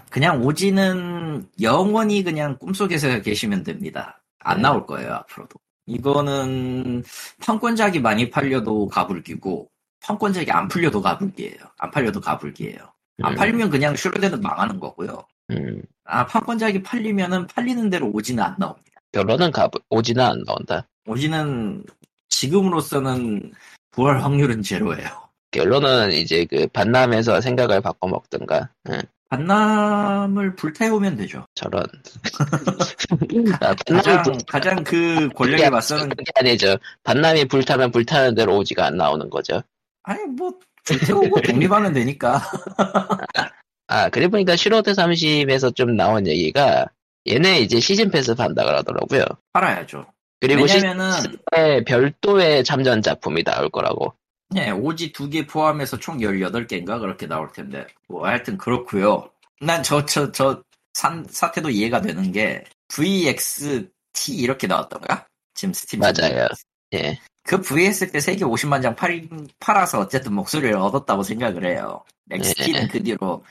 그냥 0.10 0.44
오지는 0.44 1.48
영원히 1.62 2.24
그냥 2.24 2.58
꿈속에서 2.58 3.22
계시면 3.22 3.64
됩니다. 3.64 4.24
안 4.40 4.58
네. 4.58 4.64
나올 4.64 4.86
거예요, 4.86 5.14
앞으로도. 5.14 5.60
이거는 5.88 7.04
판권작이 7.42 8.00
많이 8.00 8.30
팔려도 8.30 8.88
가불기고, 8.88 9.70
판권작이 10.02 10.52
안 10.52 10.68
풀려도 10.68 11.02
가불기예요. 11.02 11.58
안 11.80 11.90
팔려도 11.92 12.22
가불기예요. 12.22 12.78
안 13.24 13.34
음, 13.34 13.36
팔리면 13.36 13.70
그냥 13.70 13.96
슈로데는 13.96 14.42
망하는 14.42 14.80
거고요. 14.80 15.26
음, 15.52 15.82
아, 16.04 16.26
판권작이 16.26 16.84
팔리면은 16.84 17.48
팔리는 17.48 17.90
대로 17.90 18.12
오지는 18.12 18.44
안 18.44 18.56
나옵니다. 18.60 19.02
결론은 19.12 19.52
가 19.52 19.70
오지는 19.90 20.24
안 20.24 20.44
나온다. 20.44 20.88
오지는 21.08 21.84
지금으로서는 22.30 23.54
부활 23.92 24.22
확률은 24.22 24.62
제로예요. 24.62 25.28
결론은 25.52 26.12
이제 26.12 26.46
그 26.46 26.68
반남에서 26.68 27.42
생각을 27.42 27.82
바꿔 27.82 28.08
먹든가. 28.08 28.70
응, 28.90 29.02
반남을 29.30 30.56
불태우면 30.56 31.18
되죠. 31.18 31.46
저런. 31.54 31.86
아, 33.60 33.76
가장, 33.86 34.24
불, 34.24 34.38
가장 34.48 34.84
그 34.84 35.30
권력에 35.30 35.70
맞서는, 35.70 36.10
그게 36.10 36.32
아니죠. 36.36 36.78
반남이 37.04 37.46
불타면 37.46 37.92
불타는 37.92 38.36
대로 38.36 38.58
오지가 38.58 38.86
안 38.86 38.98
나오는 38.98 39.30
거죠. 39.30 39.62
아니, 40.04 40.24
뭐, 40.24 40.54
불태우고 40.86 41.42
독립하면 41.42 41.94
되니까. 41.94 42.42
아, 43.88 44.10
그래 44.10 44.28
보니까 44.28 44.56
슈로대 44.56 44.92
30에서 44.92 45.76
좀 45.76 45.96
나온 45.96 46.28
얘기가 46.28 46.88
얘네 47.28 47.60
이제 47.60 47.80
season 47.80 48.10
pass 48.10 48.36
판다 48.36 48.64
그러더라고요. 48.64 49.24
팔아야죠. 49.54 50.06
그리고 50.40 50.64
왜냐면은, 50.64 51.12
시즌에 51.12 51.84
별도의 51.86 52.64
참전 52.64 53.02
작품이 53.02 53.44
나올 53.44 53.70
거라고. 53.70 54.14
네, 54.50 54.72
오지 54.72 55.12
두 55.12 55.30
개 55.30 55.46
포함해서 55.46 55.98
총 56.00 56.20
18개인가 56.20 57.00
그렇게 57.00 57.28
나올 57.28 57.52
텐데. 57.52 57.86
뭐, 58.08 58.26
하여튼 58.28 58.58
그렇고요 58.58 59.30
난 59.62 59.84
저, 59.84 60.06
저, 60.06 60.32
저, 60.32 60.64
산, 60.94 61.26
사태도 61.30 61.70
이해가 61.70 62.02
되는 62.02 62.32
게, 62.32 62.64
VXT 62.88 63.90
이렇게 64.36 64.68
나왔던가? 64.68 65.28
지금 65.54 65.74
스팀. 65.74 66.00
맞아요. 66.00 66.48
예. 66.94 67.20
그 67.44 67.62
VS 67.62 68.12
때 68.12 68.20
세계 68.20 68.46
50만 68.46 68.82
장 68.82 68.96
팔, 68.96 69.28
팔아서 69.60 70.00
어쨌든 70.00 70.34
목소리를 70.34 70.76
얻었다고 70.76 71.24
생각을 71.24 71.66
해요. 71.66 72.04
XT는 72.30 72.84
예. 72.84 72.88
그 72.88 73.02
뒤로 73.04 73.44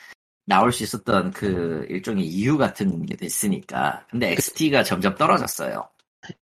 나올 0.44 0.72
수 0.72 0.82
있었던 0.84 1.32
그 1.32 1.86
일종의 1.88 2.24
이유 2.24 2.56
같은 2.58 3.04
게 3.06 3.16
됐으니까. 3.16 4.06
근데 4.10 4.32
XT가 4.32 4.84
점점 4.84 5.14
떨어졌어요. 5.16 5.88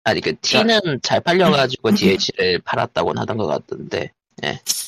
아니 0.03 0.21
그 0.21 0.35
T는 0.41 0.99
잘 1.03 1.21
팔려가지고 1.21 1.91
DLC를 1.95 2.59
팔았다고는 2.63 3.21
하던 3.21 3.37
것 3.37 3.47
같던데. 3.47 4.11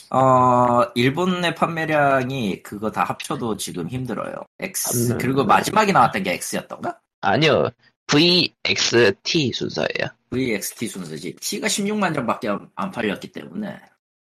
어, 0.10 0.84
일본의 0.96 1.56
판매량이 1.56 2.62
그거 2.64 2.92
다 2.92 3.04
합쳐도 3.04 3.58
지금 3.58 3.88
힘들어요. 3.88 4.34
X, 4.60 5.14
음. 5.14 5.18
그리고 5.18 5.44
마지막에 5.44 5.92
나왔던 5.92 6.24
게 6.24 6.34
X였던가? 6.34 7.00
아니요. 7.22 7.70
VXT 8.08 9.54
순서예요. 9.54 10.10
VXT 10.30 10.88
순서지. 10.88 11.36
T가 11.36 11.68
16만 11.68 12.14
장밖에 12.14 12.50
안, 12.50 12.70
안 12.76 12.92
팔렸기 12.92 13.32
때문에. 13.32 13.80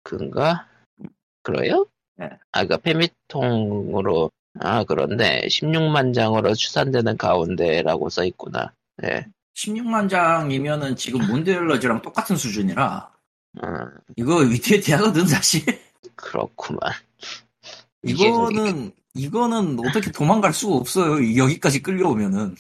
그런가? 0.04 0.68
그래요? 1.44 1.86
네. 2.18 2.30
아, 2.52 2.66
그 2.66 2.78
페미통으로 2.78 4.32
아 4.60 4.84
그런데 4.84 5.42
16만 5.48 6.14
장으로 6.14 6.54
추산되는 6.56 7.18
가운데라고 7.18 8.10
써 8.10 8.26
있구나. 8.26 8.74
네. 8.98 9.26
16만 9.56 10.10
장이면은 10.10 10.96
지금 10.96 11.26
몬데일러즈랑 11.28 12.02
똑같은 12.02 12.36
수준이라, 12.36 13.12
음, 13.64 13.86
이거 14.16 14.38
위태위태하거든, 14.38 15.28
사실. 15.28 15.64
그렇구만. 16.16 16.80
이거는 18.04 18.92
이거는 19.14 19.80
어떻게 19.80 20.12
도망갈 20.12 20.54
수가 20.54 20.76
없어요. 20.76 21.38
여기까지 21.38 21.82
끌려오면은 21.82 22.56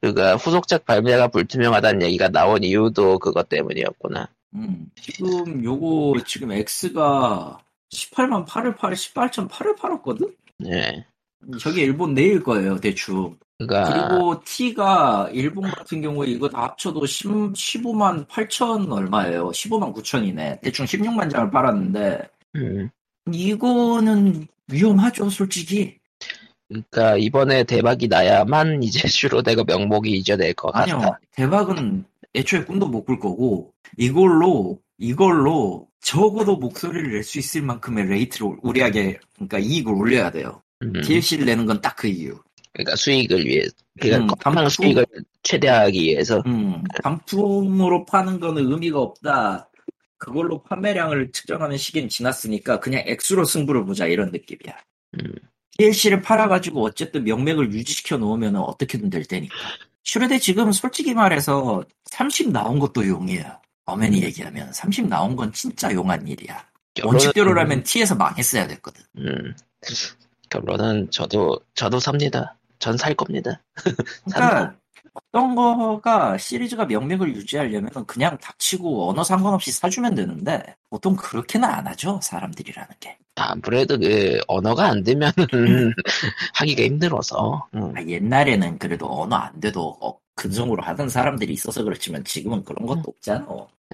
그가 0.00 0.36
후속작 0.36 0.86
발매가 0.86 1.28
불투명하다는 1.28 2.02
얘기가 2.02 2.28
나온 2.28 2.62
이유도 2.62 3.18
그것 3.18 3.48
때문이었구나. 3.48 4.28
음, 4.54 4.90
지금 5.00 5.62
요거 5.62 6.22
지금 6.26 6.52
X가 6.52 7.58
18만 7.92 8.46
8을 8.46 8.76
팔 8.76 8.92
18.8을 8.92 9.76
팔았거든. 9.76 10.34
네. 10.58 11.06
저게 11.58 11.82
일본 11.82 12.14
내일 12.14 12.42
거예요, 12.42 12.78
대충. 12.78 13.36
그가 13.60 13.84
그리고 14.08 14.42
T가 14.44 15.28
일본 15.32 15.64
같은 15.70 16.00
경우에 16.00 16.28
이거 16.28 16.48
다 16.48 16.62
합쳐도 16.62 17.04
10, 17.04 17.28
15만 17.52 18.26
8천 18.26 18.90
얼마예요. 18.90 19.50
15만 19.50 19.94
9천이네. 19.94 20.60
대충 20.62 20.86
16만 20.86 21.30
장을 21.30 21.50
팔았는데 21.50 22.28
음, 22.56 22.88
이거는 23.32 24.46
위험하죠, 24.68 25.28
솔직히. 25.30 25.98
그러니까 26.68 27.16
이번에 27.16 27.64
대박이 27.64 28.08
나야만 28.08 28.82
이제 28.84 29.06
슈로대가 29.08 29.64
명맥이 29.66 30.10
이어질 30.10 30.54
것 30.54 30.72
같다. 30.72 30.94
아니요. 30.96 31.16
대박은 31.32 32.04
애초에 32.34 32.64
꿈도 32.64 32.86
못 32.88 33.04
꿀 33.04 33.18
거고 33.18 33.72
이걸로 33.98 34.78
이걸로 34.98 35.86
적어도 36.00 36.56
목소리를 36.56 37.12
낼 37.12 37.22
수 37.24 37.38
있을 37.38 37.62
만큼의 37.62 38.06
레이트를 38.06 38.56
우리에게 38.62 39.18
그러니까 39.34 39.58
이익을 39.58 39.92
올려야 39.92 40.30
돼요. 40.30 40.62
음, 40.82 40.92
DLC를 41.02 41.44
내는 41.44 41.66
건 41.66 41.80
딱 41.82 41.96
그 41.96 42.06
이유. 42.08 42.38
그러니까 42.72 42.96
수익을 42.96 43.44
위해, 43.46 43.64
그러니까 44.00 44.34
음, 44.34 44.38
방송- 44.40 44.68
수익을 44.68 45.06
최대화하기 45.42 46.00
위해서. 46.00 46.42
음, 46.46 46.82
단품으로 47.02 48.04
파는 48.06 48.40
거는 48.40 48.70
의미가 48.70 49.00
없다. 49.00 49.68
그걸로 50.18 50.62
판매량을 50.62 51.32
측정하는 51.32 51.76
시기는 51.78 52.08
지났으니까 52.08 52.78
그냥 52.80 53.02
액수로 53.06 53.44
승부를 53.44 53.84
보자 53.86 54.06
이런 54.06 54.30
느낌이야. 54.30 54.76
음. 55.14 55.32
DLC를 55.78 56.20
팔아가지고 56.20 56.84
어쨌든 56.84 57.24
명맥을 57.24 57.72
유지시켜 57.72 58.18
놓으면 58.18 58.56
어떻게든 58.56 59.08
될 59.08 59.24
테니까. 59.24 59.54
슈레데 60.04 60.38
지금 60.38 60.72
솔직히 60.72 61.14
말해서 61.14 61.82
30 62.04 62.50
나온 62.50 62.78
것도 62.78 63.06
용이에요. 63.08 63.60
엄연히 63.86 64.22
얘기하면 64.22 64.72
30 64.72 65.08
나온 65.08 65.34
건 65.36 65.50
진짜 65.52 65.92
용한 65.92 66.28
일이야. 66.28 66.66
원칙대로라면 67.02 67.82
T에서 67.82 68.14
망했어야 68.14 68.66
됐거든. 68.66 69.02
음, 69.18 69.54
결론은 70.50 71.10
저도 71.10 71.58
저도 71.74 71.98
삽니다. 71.98 72.56
전 72.80 72.96
살 72.96 73.14
겁니다. 73.14 73.62
그러니까 74.24 74.74
어떤 75.14 75.54
거가 75.54 76.36
시리즈가 76.38 76.86
명맥을 76.86 77.34
유지하려면 77.36 77.90
그냥 78.06 78.36
닥치고 78.38 79.10
언어 79.10 79.22
상관없이 79.24 79.70
사주면 79.72 80.14
되는데 80.14 80.62
보통 80.88 81.16
그렇게는 81.16 81.68
안 81.68 81.86
하죠 81.86 82.20
사람들이라는 82.22 82.90
게. 83.00 83.16
아무래도 83.36 83.98
그 83.98 84.38
언어가 84.48 84.86
안 84.88 85.02
되면은 85.02 85.32
하기가 86.54 86.82
힘들어서. 86.82 87.68
음, 87.74 87.96
아, 87.96 88.02
옛날에는 88.02 88.78
그래도 88.78 89.06
언어 89.22 89.36
안 89.36 89.58
돼도 89.60 89.96
어, 90.00 90.18
근성으로 90.34 90.82
하던 90.82 91.08
사람들이 91.08 91.52
있어서 91.54 91.82
그렇지만 91.84 92.22
지금은 92.24 92.64
그런 92.64 92.86
것도 92.86 93.02
없잖아. 93.06 93.46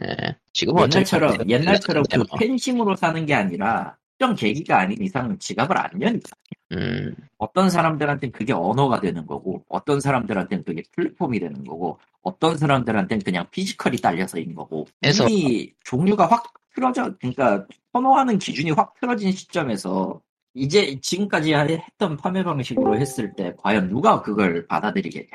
예. 0.05 0.37
지금 0.53 0.77
어차피 0.77 0.99
옛날처럼 1.07 1.49
옛날처럼 1.49 2.05
그 2.11 2.17
뭐. 2.19 2.27
팬심으로 2.39 2.97
사는 2.97 3.25
게 3.25 3.35
아니라 3.35 3.97
특정 4.19 4.35
계기가 4.35 4.81
아닌 4.81 5.01
이상 5.03 5.39
지갑을 5.39 5.77
안 5.79 5.91
여니까. 6.01 6.31
음, 6.73 7.15
어떤 7.39 7.71
사람들한테는 7.71 8.33
그게 8.33 8.53
언어가 8.53 9.01
되는 9.01 9.27
거고, 9.27 9.63
어떤 9.69 10.01
사람들한테는 10.01 10.65
그게 10.65 10.83
플랫폼이 10.93 11.39
되는 11.39 11.63
거고, 11.65 11.99
어떤 12.23 12.57
사람들한테는 12.57 13.23
그냥 13.23 13.47
physical이 13.51 13.99
딸려서인 13.99 14.55
거고, 14.55 14.87
해서- 15.05 15.29
이미 15.29 15.73
종류가 15.85 16.27
확 16.27 16.53
틀어져, 16.75 17.15
그러니까 17.21 17.67
선호하는 17.93 18.39
기준이 18.39 18.71
확 18.73 18.95
틀어진 19.01 19.33
시점에서 19.33 20.21
이제 20.55 20.99
지금까지 21.01 21.53
했던 21.55 22.17
판매 22.17 22.43
방식으로 22.43 22.99
했을 22.99 23.35
때 23.35 23.53
과연 23.59 23.89
누가 23.91 24.23
그걸 24.23 24.67
받아들이겠냐? 24.67 25.29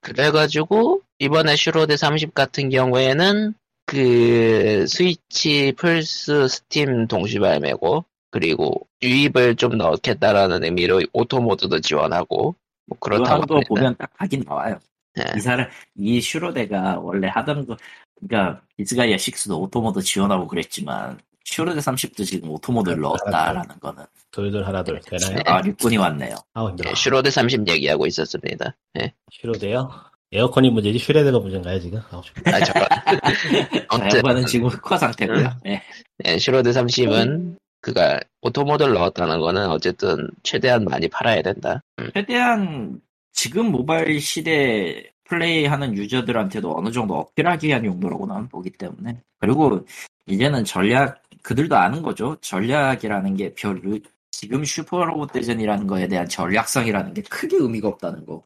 그래가지고 0.00 1.02
이번에 1.18 1.56
슈로대 1.56 1.96
30 1.96 2.34
같은 2.34 2.68
경우에는 2.70 3.54
그 3.88 4.86
스위치, 4.86 5.72
플스, 5.72 6.46
스팀 6.46 7.06
동시 7.06 7.38
발매고 7.38 8.04
그리고 8.30 8.86
유입을 9.02 9.56
좀 9.56 9.78
넣겠다라는 9.78 10.62
의미로 10.62 11.00
오토 11.14 11.40
모드도 11.40 11.80
지원하고 11.80 12.54
뭐 12.84 12.98
그렇다고 13.00 13.54
합니다. 13.54 13.66
보면 13.66 13.96
딱 13.96 14.10
하긴 14.16 14.44
나와요. 14.46 14.78
예. 15.18 15.24
이 15.34 15.40
사람, 15.40 15.70
이 15.96 16.20
슈로대가 16.20 16.98
원래 16.98 17.28
하던 17.28 17.66
거, 17.66 17.78
그러니까 18.20 18.60
디스가이아 18.76 19.16
6도 19.16 19.58
오토 19.58 19.80
모드 19.80 20.02
지원하고 20.02 20.46
그랬지만 20.46 21.18
슈로대 21.44 21.80
30도 21.80 22.26
지금 22.26 22.50
오토 22.50 22.72
모드를 22.72 23.00
넣었다라는 23.00 23.80
거는 23.80 24.04
돌돌 24.30 24.66
하나 24.66 24.84
둘 24.84 25.00
되나요? 25.00 25.42
아 25.46 25.62
육군이 25.64 25.96
왔네요. 25.96 26.34
아우 26.52 26.68
힘들어. 26.68 26.90
예, 26.90 26.94
슈로대 26.94 27.30
30 27.30 27.66
얘기하고 27.66 28.06
있었습니다. 28.06 28.76
예. 29.00 29.14
슈로대요? 29.32 29.90
에어컨이 30.32 30.70
문제지 30.70 30.98
슈로대가 30.98 31.38
문제인가요 31.38 31.80
지금? 31.80 32.00
아. 32.10 32.20
아무튼 33.88 34.16
양반은 34.18 34.46
지금 34.46 34.68
흑화 34.68 34.98
상태고요. 34.98 35.50
예. 35.66 35.82
예, 36.26 36.38
슈로대 36.38 36.70
30은 36.70 37.56
그가 37.80 38.20
오토 38.42 38.64
모드를 38.64 38.92
넣었다는 38.94 39.40
거는 39.40 39.68
어쨌든 39.70 40.28
최대한 40.42 40.84
많이 40.84 41.08
팔아야 41.08 41.42
된다. 41.42 41.80
최대한 42.14 43.00
지금 43.32 43.70
모바일 43.70 44.20
시대 44.20 45.10
플레이하는 45.24 45.94
유저들한테도 45.94 46.76
어느 46.76 46.90
정도 46.90 47.18
어필하기 47.18 47.68
위한 47.68 47.84
용도라고 47.84 48.26
나는 48.26 48.48
보기 48.48 48.70
때문에 48.70 49.20
그리고 49.38 49.86
이제는 50.26 50.64
전략 50.64 51.22
그들도 51.42 51.76
아는 51.76 52.02
거죠. 52.02 52.36
전략이라는 52.40 53.36
게 53.36 53.54
별로 53.54 53.98
지금 54.30 54.64
슈퍼로봇 54.64 55.32
대전이라는 55.32 55.86
거에 55.86 56.08
대한 56.08 56.28
전략성이라는 56.28 57.14
게 57.14 57.22
크게 57.22 57.56
의미가 57.56 57.88
없다는 57.88 58.26
거. 58.26 58.42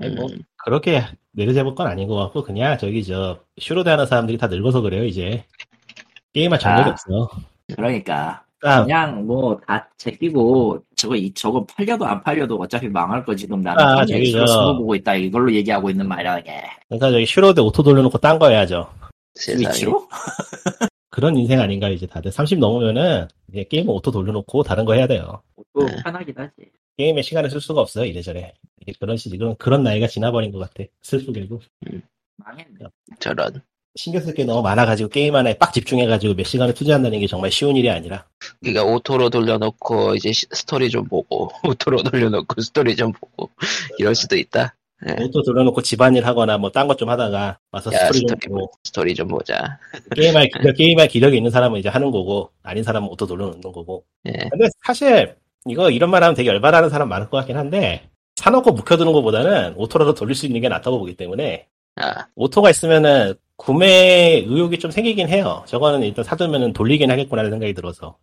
아니, 0.00 0.14
뭐 0.14 0.26
음, 0.26 0.38
그렇게 0.56 1.02
내려잡을 1.32 1.74
건 1.74 1.86
아닌 1.86 2.08
것 2.08 2.16
같고 2.16 2.42
그냥 2.42 2.76
저기 2.78 3.04
저 3.04 3.38
슈로대 3.58 3.90
하는 3.90 4.06
사람들이 4.06 4.38
다 4.38 4.46
늙어서 4.48 4.80
그래요 4.80 5.04
이제 5.04 5.44
게임할 6.32 6.58
정력이 6.58 6.88
아. 6.88 6.92
없어. 6.92 7.28
그러니까 7.74 8.44
아, 8.62 8.82
그냥 8.82 9.26
뭐 9.26 9.58
다 9.66 9.88
제끼고 9.98 10.82
저거 10.96 11.14
이 11.16 11.32
저거 11.34 11.64
팔려도 11.66 12.04
안 12.06 12.22
팔려도 12.22 12.56
어차피 12.56 12.88
망할 12.88 13.24
거 13.24 13.34
지금 13.34 13.60
나는 13.60 13.82
아, 13.84 14.00
아, 14.00 14.06
저기 14.06 14.32
저- 14.32 14.74
보고 14.76 14.94
있다 14.94 15.14
이걸로 15.14 15.52
얘기하고 15.52 15.90
있는 15.90 16.08
말이라게 16.08 16.62
그러니까 16.88 17.10
저기 17.10 17.26
슈로대 17.26 17.60
오토 17.60 17.82
돌려놓고 17.82 18.18
딴 18.18 18.38
거 18.38 18.48
해야죠. 18.48 18.88
스위치로? 19.36 20.08
그런 21.10 21.36
인생 21.36 21.60
아닌가 21.60 21.88
이제 21.88 22.06
다들 22.06 22.32
30 22.32 22.58
넘으면은 22.58 23.28
이제 23.52 23.64
게임 23.70 23.88
오토 23.88 24.10
돌려놓고 24.10 24.62
다른 24.64 24.84
거 24.84 24.94
해야 24.94 25.06
돼요. 25.06 25.42
또 25.72 25.86
네. 25.86 25.96
편하긴 26.02 26.34
하지. 26.36 26.52
게임에 26.96 27.22
시간을 27.22 27.50
쓸 27.50 27.60
수가 27.60 27.80
없어요 27.80 28.04
이래저래. 28.04 28.52
이게 28.86 28.96
그런 28.98 29.16
시 29.16 29.30
지금 29.30 29.54
그런 29.56 29.82
나이가 29.82 30.06
지나버린 30.06 30.52
것 30.52 30.58
같아. 30.58 30.84
슬프게도 31.02 31.60
망했네. 32.36 32.78
저런. 33.20 33.62
신경 33.96 34.20
쓸 34.22 34.34
게 34.34 34.44
너무 34.44 34.60
많아가지고 34.62 35.08
게임 35.08 35.36
하나에 35.36 35.54
빡 35.56 35.72
집중해가지고 35.72 36.34
몇 36.34 36.44
시간을 36.44 36.74
투자한다는 36.74 37.20
게 37.20 37.28
정말 37.28 37.52
쉬운 37.52 37.76
일이 37.76 37.88
아니라. 37.88 38.26
그러니까 38.60 38.84
auto로 38.84 39.30
돌려놓고 39.30 40.16
이제 40.16 40.32
시- 40.32 40.46
스토리 40.50 40.90
좀 40.90 41.04
보고 41.06 41.50
auto로 41.62 42.02
돌려놓고 42.02 42.60
스토리 42.60 42.96
좀 42.96 43.12
보고 43.12 43.50
이럴 43.98 44.16
수도 44.16 44.34
있다. 44.36 44.74
예. 45.08 45.22
auto 45.22 45.42
돌려놓고 45.42 45.80
집안일 45.82 46.26
하거나 46.26 46.58
뭐 46.58 46.70
딴 46.70 46.88
것 46.88 46.96
좀 46.98 47.08
하다가 47.08 47.58
와서 47.70 47.92
야 47.92 47.98
스토리 47.98 48.20
좀 48.26 48.28
스토리 48.30 48.48
보고 48.52 48.72
스토리 48.82 49.14
좀 49.14 49.28
보자. 49.28 49.78
게임할 50.16 50.48
기력, 50.48 50.74
게임할 50.76 51.06
기력이 51.08 51.36
있는 51.36 51.52
사람은 51.52 51.78
이제 51.78 51.88
하는 51.88 52.10
거고 52.10 52.50
아닌 52.64 52.82
사람은 52.82 53.08
auto 53.10 53.26
돌려놓는 53.28 53.60
거고. 53.60 54.04
예. 54.26 54.32
근데 54.50 54.66
사실 54.84 55.36
이거 55.68 55.88
이런 55.90 56.10
말 56.10 56.24
하면 56.24 56.34
되게 56.34 56.48
열받아하는 56.48 56.90
사람 56.90 57.08
많을 57.08 57.30
것 57.30 57.36
같긴 57.38 57.56
한데 57.56 58.08
사놓고 58.36 58.72
묵혀두는 58.72 59.12
것보다는 59.12 59.74
auto라도 59.76 60.14
돌릴 60.14 60.34
수 60.34 60.46
있는 60.46 60.60
게 60.60 60.68
낫다고 60.68 60.98
보기 60.98 61.16
때문에 61.16 61.66
아, 61.96 62.26
auto가 62.34 62.70
있으면은 62.70 63.34
구매 63.56 64.42
의욕이 64.46 64.78
좀 64.80 64.90
생기긴 64.90 65.28
해요. 65.28 65.62
저거는 65.66 66.02
일단 66.02 66.24
사두면은 66.24 66.72
돌리긴 66.72 67.10
하겠구나라는 67.10 67.52
생각이 67.52 67.72
들어서. 67.74 68.16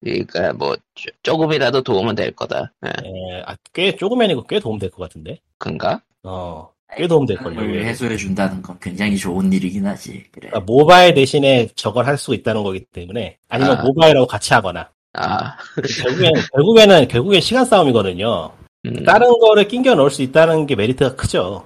그러니까 0.00 0.52
뭐 0.52 0.76
조- 0.94 1.10
조금이라도 1.22 1.82
도움은 1.82 2.14
될 2.14 2.30
거다. 2.32 2.72
예. 2.86 2.90
예, 3.04 3.42
아, 3.46 3.56
꽤 3.72 3.96
조그만이고 3.96 4.44
꽤 4.44 4.60
도움 4.60 4.78
될 4.78 4.90
것 4.90 5.02
같은데. 5.02 5.38
그런가? 5.58 6.00
어, 6.22 6.68
꽤 6.96 7.08
도움 7.08 7.26
될 7.26 7.36
걸요. 7.38 7.60
을 7.60 7.84
해소해 7.84 8.16
준다는 8.16 8.62
건 8.62 8.78
굉장히 8.80 9.16
좋은 9.16 9.52
일이긴 9.52 9.86
하지. 9.86 10.24
그래. 10.30 10.48
그러니까 10.50 10.60
모바일 10.60 11.14
대신에 11.14 11.68
저걸 11.74 12.06
할 12.06 12.16
수 12.16 12.32
있다는 12.34 12.62
거기 12.62 12.84
때문에 12.84 13.38
아니면 13.48 13.78
아. 13.78 13.82
모바일하고 13.82 14.26
같이 14.28 14.54
하거나 14.54 14.90
아, 15.14 15.56
결국엔 16.04 16.32
결국에는 16.54 17.08
결국엔 17.08 17.40
시간 17.40 17.64
싸움이거든요. 17.64 18.52
음, 18.86 19.04
다른 19.04 19.28
거를 19.38 19.68
낑겨 19.68 19.94
넣을 19.94 20.10
수 20.10 20.22
있다는 20.22 20.66
게 20.66 20.74
메리트가 20.76 21.14
크죠. 21.16 21.64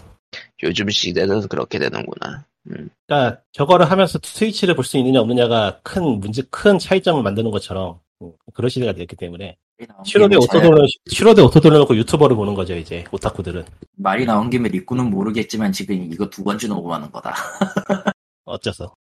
요즘 0.63 0.89
시대는 0.91 1.49
그렇게 1.49 1.79
되는구나. 1.79 2.45
그러니까 2.69 3.41
저거를 3.53 3.91
하면서 3.91 4.19
스위치를 4.23 4.75
볼 4.75 4.85
수 4.85 4.99
있느냐 4.99 5.21
없느냐가 5.21 5.79
큰 5.83 6.03
문제 6.21 6.43
큰 6.51 6.79
차이점을 6.79 7.23
만드는 7.23 7.51
것처럼 7.53 8.01
음, 8.23 8.33
그런 8.55 8.69
시대가 8.69 8.93
됐기 8.93 9.15
때문에 9.17 9.57
슈로대 10.05 10.37
말이 10.37 10.47
나온 10.49 10.61
김에 10.61 10.67
auto 10.71 10.80
돌 10.80 10.87
슈로대 11.11 11.32
auto 11.32 11.43
돌려놓고 11.43 11.97
유튜브를 11.97 12.35
보는 12.35 12.55
거죠 12.55 12.75
이제 12.75 13.05
오타쿠들은 13.13 13.65
말이 13.97 14.25
나온 14.27 14.51
김에 14.51 14.69
리꾸는 14.71 15.11
모르겠지만 15.11 15.71
지금 15.73 16.11
이거 16.13 16.29
두 16.29 16.43
번째 16.43 16.67
녹음하는 16.67 17.11
거다. 17.13 17.35
어째서 18.47 18.93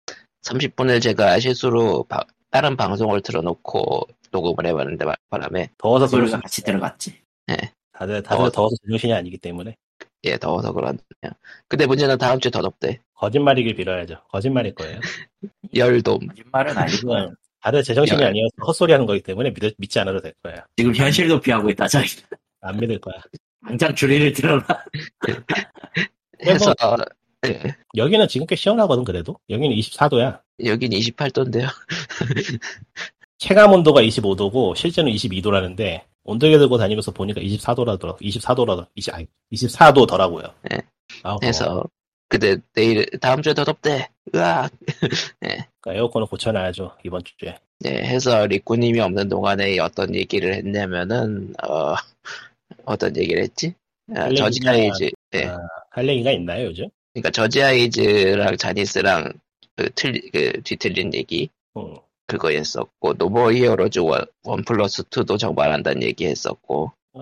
30분을 0.42 1.00
제가 1.00 1.38
실수로 1.40 2.05
바- 2.05 2.24
다른 2.50 2.77
방송을 2.77 3.22
틀어놓고 3.22 4.07
녹음을 4.31 4.66
해봤는데 4.66 5.05
말- 5.07 5.16
바람에 5.31 5.70
더워서 5.79 6.07
수 6.07 6.16
소리가 6.16 6.40
같이 6.40 6.62
들어갔지. 6.62 7.18
다들 7.95 8.23
다들 8.23 8.37
더워서. 8.37 8.51
더워서 8.51 8.77
제정신이 8.85 9.13
아니기 9.13 9.39
때문에 9.39 9.77
예 10.25 10.37
더워서 10.37 10.73
그렇네요. 10.73 10.99
근데 11.69 11.87
문제는 11.87 12.19
다음 12.19 12.41
주에 12.41 12.51
더 12.51 12.61
덥대. 12.61 13.01
거짓말이길 13.15 13.75
빌어야죠. 13.77 14.17
거짓말일 14.29 14.75
거예요. 14.75 15.01
열돔. 15.75 16.27
거짓말은 16.27 16.77
아니고 16.77 17.33
다들 17.61 17.83
제정신이 17.83 18.23
야. 18.23 18.27
아니어서 18.29 18.53
헛소리 18.67 18.93
하는 18.93 19.07
거기 19.07 19.23
때문에 19.23 19.53
믿, 19.55 19.75
믿지 19.79 19.99
않아도 20.01 20.21
될 20.21 20.35
거야. 20.43 20.67
지금 20.77 20.95
현실 20.95 21.29
도피하고 21.29 21.71
있다. 21.71 21.89
저기 21.89 22.09
안 22.61 22.77
믿을 22.79 23.01
거야. 23.01 23.15
당장 23.67 23.95
줄이를 23.95 24.33
들어라. 24.33 24.67
해서 26.45 26.75
예, 27.47 27.77
여기는 27.97 28.27
지금 28.29 28.47
꽤 28.47 28.57
시원하거든 28.57 29.05
그래도 29.05 29.39
여기는 29.49 29.75
24도야. 29.77 30.41
여긴 30.65 30.93
28도인데요. 30.93 31.69
체감 33.39 33.73
온도가 33.73 34.03
25도고 34.03 34.77
실제는 34.77 35.13
22도라는데 35.13 36.03
온도계 36.25 36.59
들고 36.59 36.79
다니면서 36.79 37.13
보니까 37.13 37.41
24도라더라. 37.41 38.19
24도라 38.21 38.87
20 38.95 39.15
아니 39.15 39.27
24도더라고요. 39.53 40.53
네. 40.71 40.79
아, 41.23 41.37
해서 41.42 41.85
근데 42.29 42.57
내일 42.73 43.07
다음 43.21 43.42
주에 43.42 43.55
더 43.55 43.65
덥대. 43.65 44.09
으악. 44.35 44.73
그러니까 45.38 45.94
에어컨을 45.94 46.27
고쳐놔야죠 46.27 46.96
이번 47.05 47.23
주에. 47.25 47.59
예, 47.85 47.90
해서 47.90 48.46
리꾸님이 48.46 49.01
없는 49.01 49.29
동안에 49.29 49.79
어떤 49.79 50.15
얘기를 50.15 50.55
했냐면은 50.55 51.53
어 51.63 51.94
어떤 52.85 53.17
얘기를 53.17 53.42
했지? 53.42 53.75
아, 54.15 54.23
할 54.23 54.35
저지 54.35 54.61
아이즈. 54.67 55.11
예. 55.35 55.44
아, 55.46 55.59
할 55.90 56.09
얘기가 56.09 56.31
있나요 56.33 56.67
요즘? 56.67 56.88
그러니까 57.13 57.31
저지 57.31 57.63
아이즈랑 57.63 58.57
자니스랑 58.57 59.33
그 59.77 59.90
틀리 59.94 60.31
그 60.31 60.63
뒤틀린 60.63 61.13
얘기. 61.15 61.51
응. 61.77 61.98
그거 62.39 62.51
했었고 62.51 63.15
노 63.15 63.27
모어 63.27 63.52
히어로즈 63.53 64.01
one, 64.00 64.25
one 64.44 64.65
plus 64.65 65.02
2도 65.05 65.39
정발한다는 65.39 66.03
얘기 66.03 66.27
했었고 66.27 66.93
어, 67.15 67.21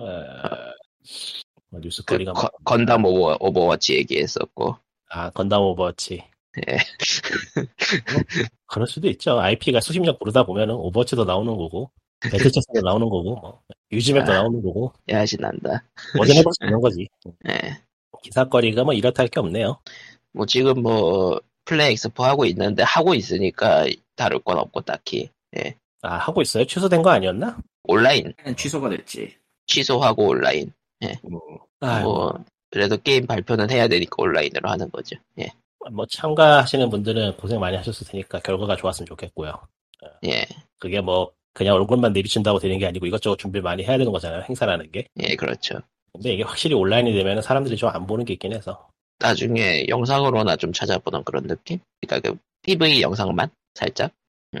뭐그 1.69 1.85
뉴스거리가 1.85 2.33
거- 2.33 2.41
뭐, 2.41 2.49
건담 2.65 3.05
오버, 3.05 3.37
오버워치 3.39 3.95
얘기했었고 3.95 4.77
아 5.09 5.29
건담 5.31 5.61
오버워치 5.61 6.23
예. 6.69 6.77
그럴 8.67 8.87
수도 8.87 9.07
있죠. 9.09 9.39
IP가 9.39 9.79
수십 9.81 9.99
년 10.01 10.17
구르다 10.19 10.45
보면은 10.45 10.75
오버워치도 10.75 11.25
나오는 11.25 11.55
거고 11.55 11.89
배틀체스도 12.21 12.81
나오는 12.85 13.07
거고 13.09 13.23
뭐 13.35 13.61
유즈맵도 13.91 14.31
아. 14.31 14.35
나오는 14.35 14.61
거고 14.61 14.93
야시 15.09 15.37
난다 15.39 15.83
뭐든 16.15 16.35
해볼 16.35 16.51
수 16.53 16.63
있는 16.65 16.79
거지. 16.81 17.07
예. 17.49 17.81
기사거리가 18.23 18.83
뭐 18.83 18.93
이렇다 18.93 19.23
할 19.23 19.29
게 19.29 19.39
없네요. 19.39 19.79
뭐 20.31 20.45
지금 20.45 20.81
뭐 20.81 21.39
플레이 21.65 21.91
엑스포 21.93 22.23
하고 22.23 22.45
있는데 22.45 22.83
하고 22.83 23.13
있으니까 23.13 23.85
다를 24.15 24.39
건 24.39 24.57
없고 24.57 24.81
딱히 24.81 25.29
아 26.01 26.15
하고 26.17 26.41
있어요? 26.41 26.65
취소된 26.65 27.01
거 27.01 27.09
아니었나? 27.11 27.57
온라인 27.85 28.33
취소가 28.57 28.89
됐지. 28.89 29.35
취소하고 29.67 30.27
온라인 30.29 30.71
아, 31.79 32.01
뭐 32.01 32.33
그래도 32.69 32.97
게임 32.97 33.25
발표는 33.27 33.69
해야 33.69 33.87
되니까 33.87 34.15
온라인으로 34.17 34.69
하는 34.69 34.89
거죠 34.89 35.15
예. 35.39 35.47
뭐 35.91 36.05
참가하시는 36.05 36.89
분들은 36.89 37.37
고생 37.37 37.59
많이 37.59 37.75
하셨을 37.77 38.07
테니까 38.07 38.39
결과가 38.39 38.75
좋았으면 38.77 39.05
좋겠고요. 39.05 39.53
예. 40.25 40.45
그게 40.79 41.01
뭐 41.01 41.31
그냥 41.53 41.75
얼굴만 41.75 42.13
내비친다고 42.13 42.59
되는 42.59 42.77
게 42.79 42.85
아니고 42.87 43.05
이것저것 43.05 43.37
준비를 43.37 43.61
많이 43.61 43.83
해야 43.83 43.97
되는 43.97 44.11
거잖아요. 44.11 44.43
행사라는 44.47 44.91
게. 44.91 45.05
예, 45.21 45.35
그렇죠. 45.35 45.79
근데 46.13 46.33
이게 46.33 46.43
확실히 46.43 46.75
온라인이 46.75 47.13
되면 47.13 47.41
사람들이 47.41 47.75
좀 47.77 47.89
안 47.89 48.07
보는 48.07 48.25
게 48.25 48.33
있긴 48.33 48.53
해서. 48.53 48.87
나중에 49.19 49.85
영상으로나 49.87 50.55
좀 50.55 50.73
찾아보는 50.73 51.23
그런 51.23 51.47
느낌? 51.47 51.79
그러니까 52.01 52.29
그 52.31 52.37
PV 52.63 53.01
영상만 53.01 53.49
살짝. 53.73 54.11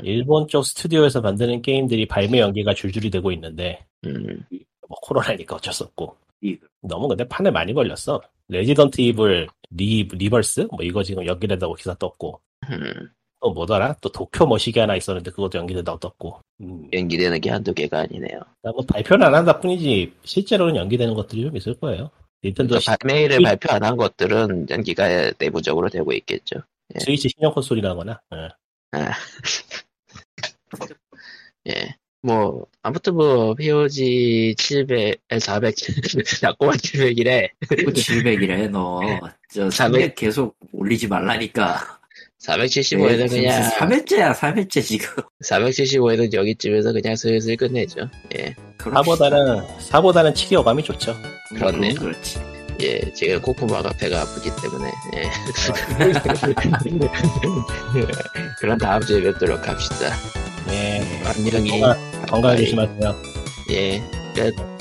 일본 0.03 0.47
쪽 0.47 0.63
스튜디오에서 0.65 1.21
만드는 1.21 1.61
게임들이 1.61 2.07
발매 2.07 2.39
연기가 2.39 2.73
줄줄이 2.73 3.11
되고 3.11 3.31
있는데 3.31 3.85
음, 4.05 4.43
뭐 4.51 4.97
코로나니까 5.03 5.55
어쩔 5.57 5.71
수 5.73 5.83
없고 5.83 6.15
이- 6.41 6.57
너무 6.81 7.07
근데 7.07 7.23
판에 7.27 7.51
많이 7.51 7.73
걸렸어. 7.73 8.19
레지던트 8.47 9.01
이블 9.01 9.47
리 9.69 10.03
리버스 10.11 10.67
뭐 10.71 10.79
이거 10.81 11.03
지금 11.03 11.25
연기된다고 11.25 11.75
기사 11.75 11.93
떴고 11.93 12.39
음, 12.71 13.09
또 13.39 13.51
뭐더라 13.51 13.95
또 14.01 14.09
도쿄 14.09 14.47
머시기 14.47 14.79
하나 14.79 14.95
있었는데 14.95 15.29
그것도 15.31 15.59
연기된다고 15.59 15.99
떴고. 15.99 16.39
음, 16.61 16.87
연기되는 16.91 17.39
게 17.41 17.49
한두 17.51 17.71
개가 17.73 17.99
아니네요. 18.01 18.39
뭐 18.63 18.73
발표는 18.87 19.27
안 19.27 19.35
한다 19.35 19.59
뿐이지 19.59 20.11
실제로는 20.23 20.75
연기되는 20.75 21.13
것들이 21.13 21.43
좀 21.43 21.55
있을 21.55 21.75
거예요. 21.75 22.09
닌텐도 22.43 22.79
그러니까 22.79 22.97
발매일을 22.99 23.37
시- 23.37 23.43
발표 23.43 23.71
안 23.71 23.83
한 23.83 23.95
것들은 23.95 24.67
연기가 24.71 25.31
내부적으로 25.37 25.87
되고 25.89 26.11
있겠죠. 26.13 26.55
스위치 26.99 27.29
신형 27.29 27.53
콘솔이라거나 27.53 28.19
예. 28.33 28.49
예. 31.69 31.95
뭐, 32.21 32.65
아무튼 32.81 33.15
뭐, 33.15 33.53
POG 33.53 34.55
700, 34.57 35.21
400, 35.39 35.75
자꾸만 36.39 36.77
700이래. 36.77 37.49
그 37.67 37.75
700이래 37.75 38.69
너. 38.69 39.01
저300 39.53 40.15
계속 40.15 40.55
올리지 40.71 41.07
말라니까. 41.07 41.99
475에는 42.41 43.29
그냥, 43.29 43.69
3회째야 43.71 44.33
3회째 44.35 44.83
지금. 44.83 45.23
475에는 45.45 46.33
여기쯤에서 46.33 46.91
그냥 46.91 47.15
슬슬 47.15 47.55
끝내죠. 47.57 48.09
예. 48.37 48.55
사보다는 48.81 49.63
사보다는 49.79 50.33
치기 50.33 50.55
어감이 50.57 50.83
좋죠. 50.83 51.15
그렇네. 51.55 51.93
그건 51.93 52.11
그렇지. 52.11 52.52
예, 52.81 52.99
지금 53.13 53.39
코코마가 53.41 53.91
배가 53.99 54.21
아프기 54.21 54.49
때문에, 54.61 54.91
예. 55.15 55.23
그럼 58.59 58.77
다음 58.77 59.01
주에 59.01 59.21
뵙도록 59.21 59.67
합시다. 59.67 60.15
예. 60.69 61.01
안녕히, 61.25 61.69
건강, 61.69 61.97
건강히 62.27 62.59
조심하세요. 62.65 63.15
예, 63.71 64.01
끝. 64.35 64.72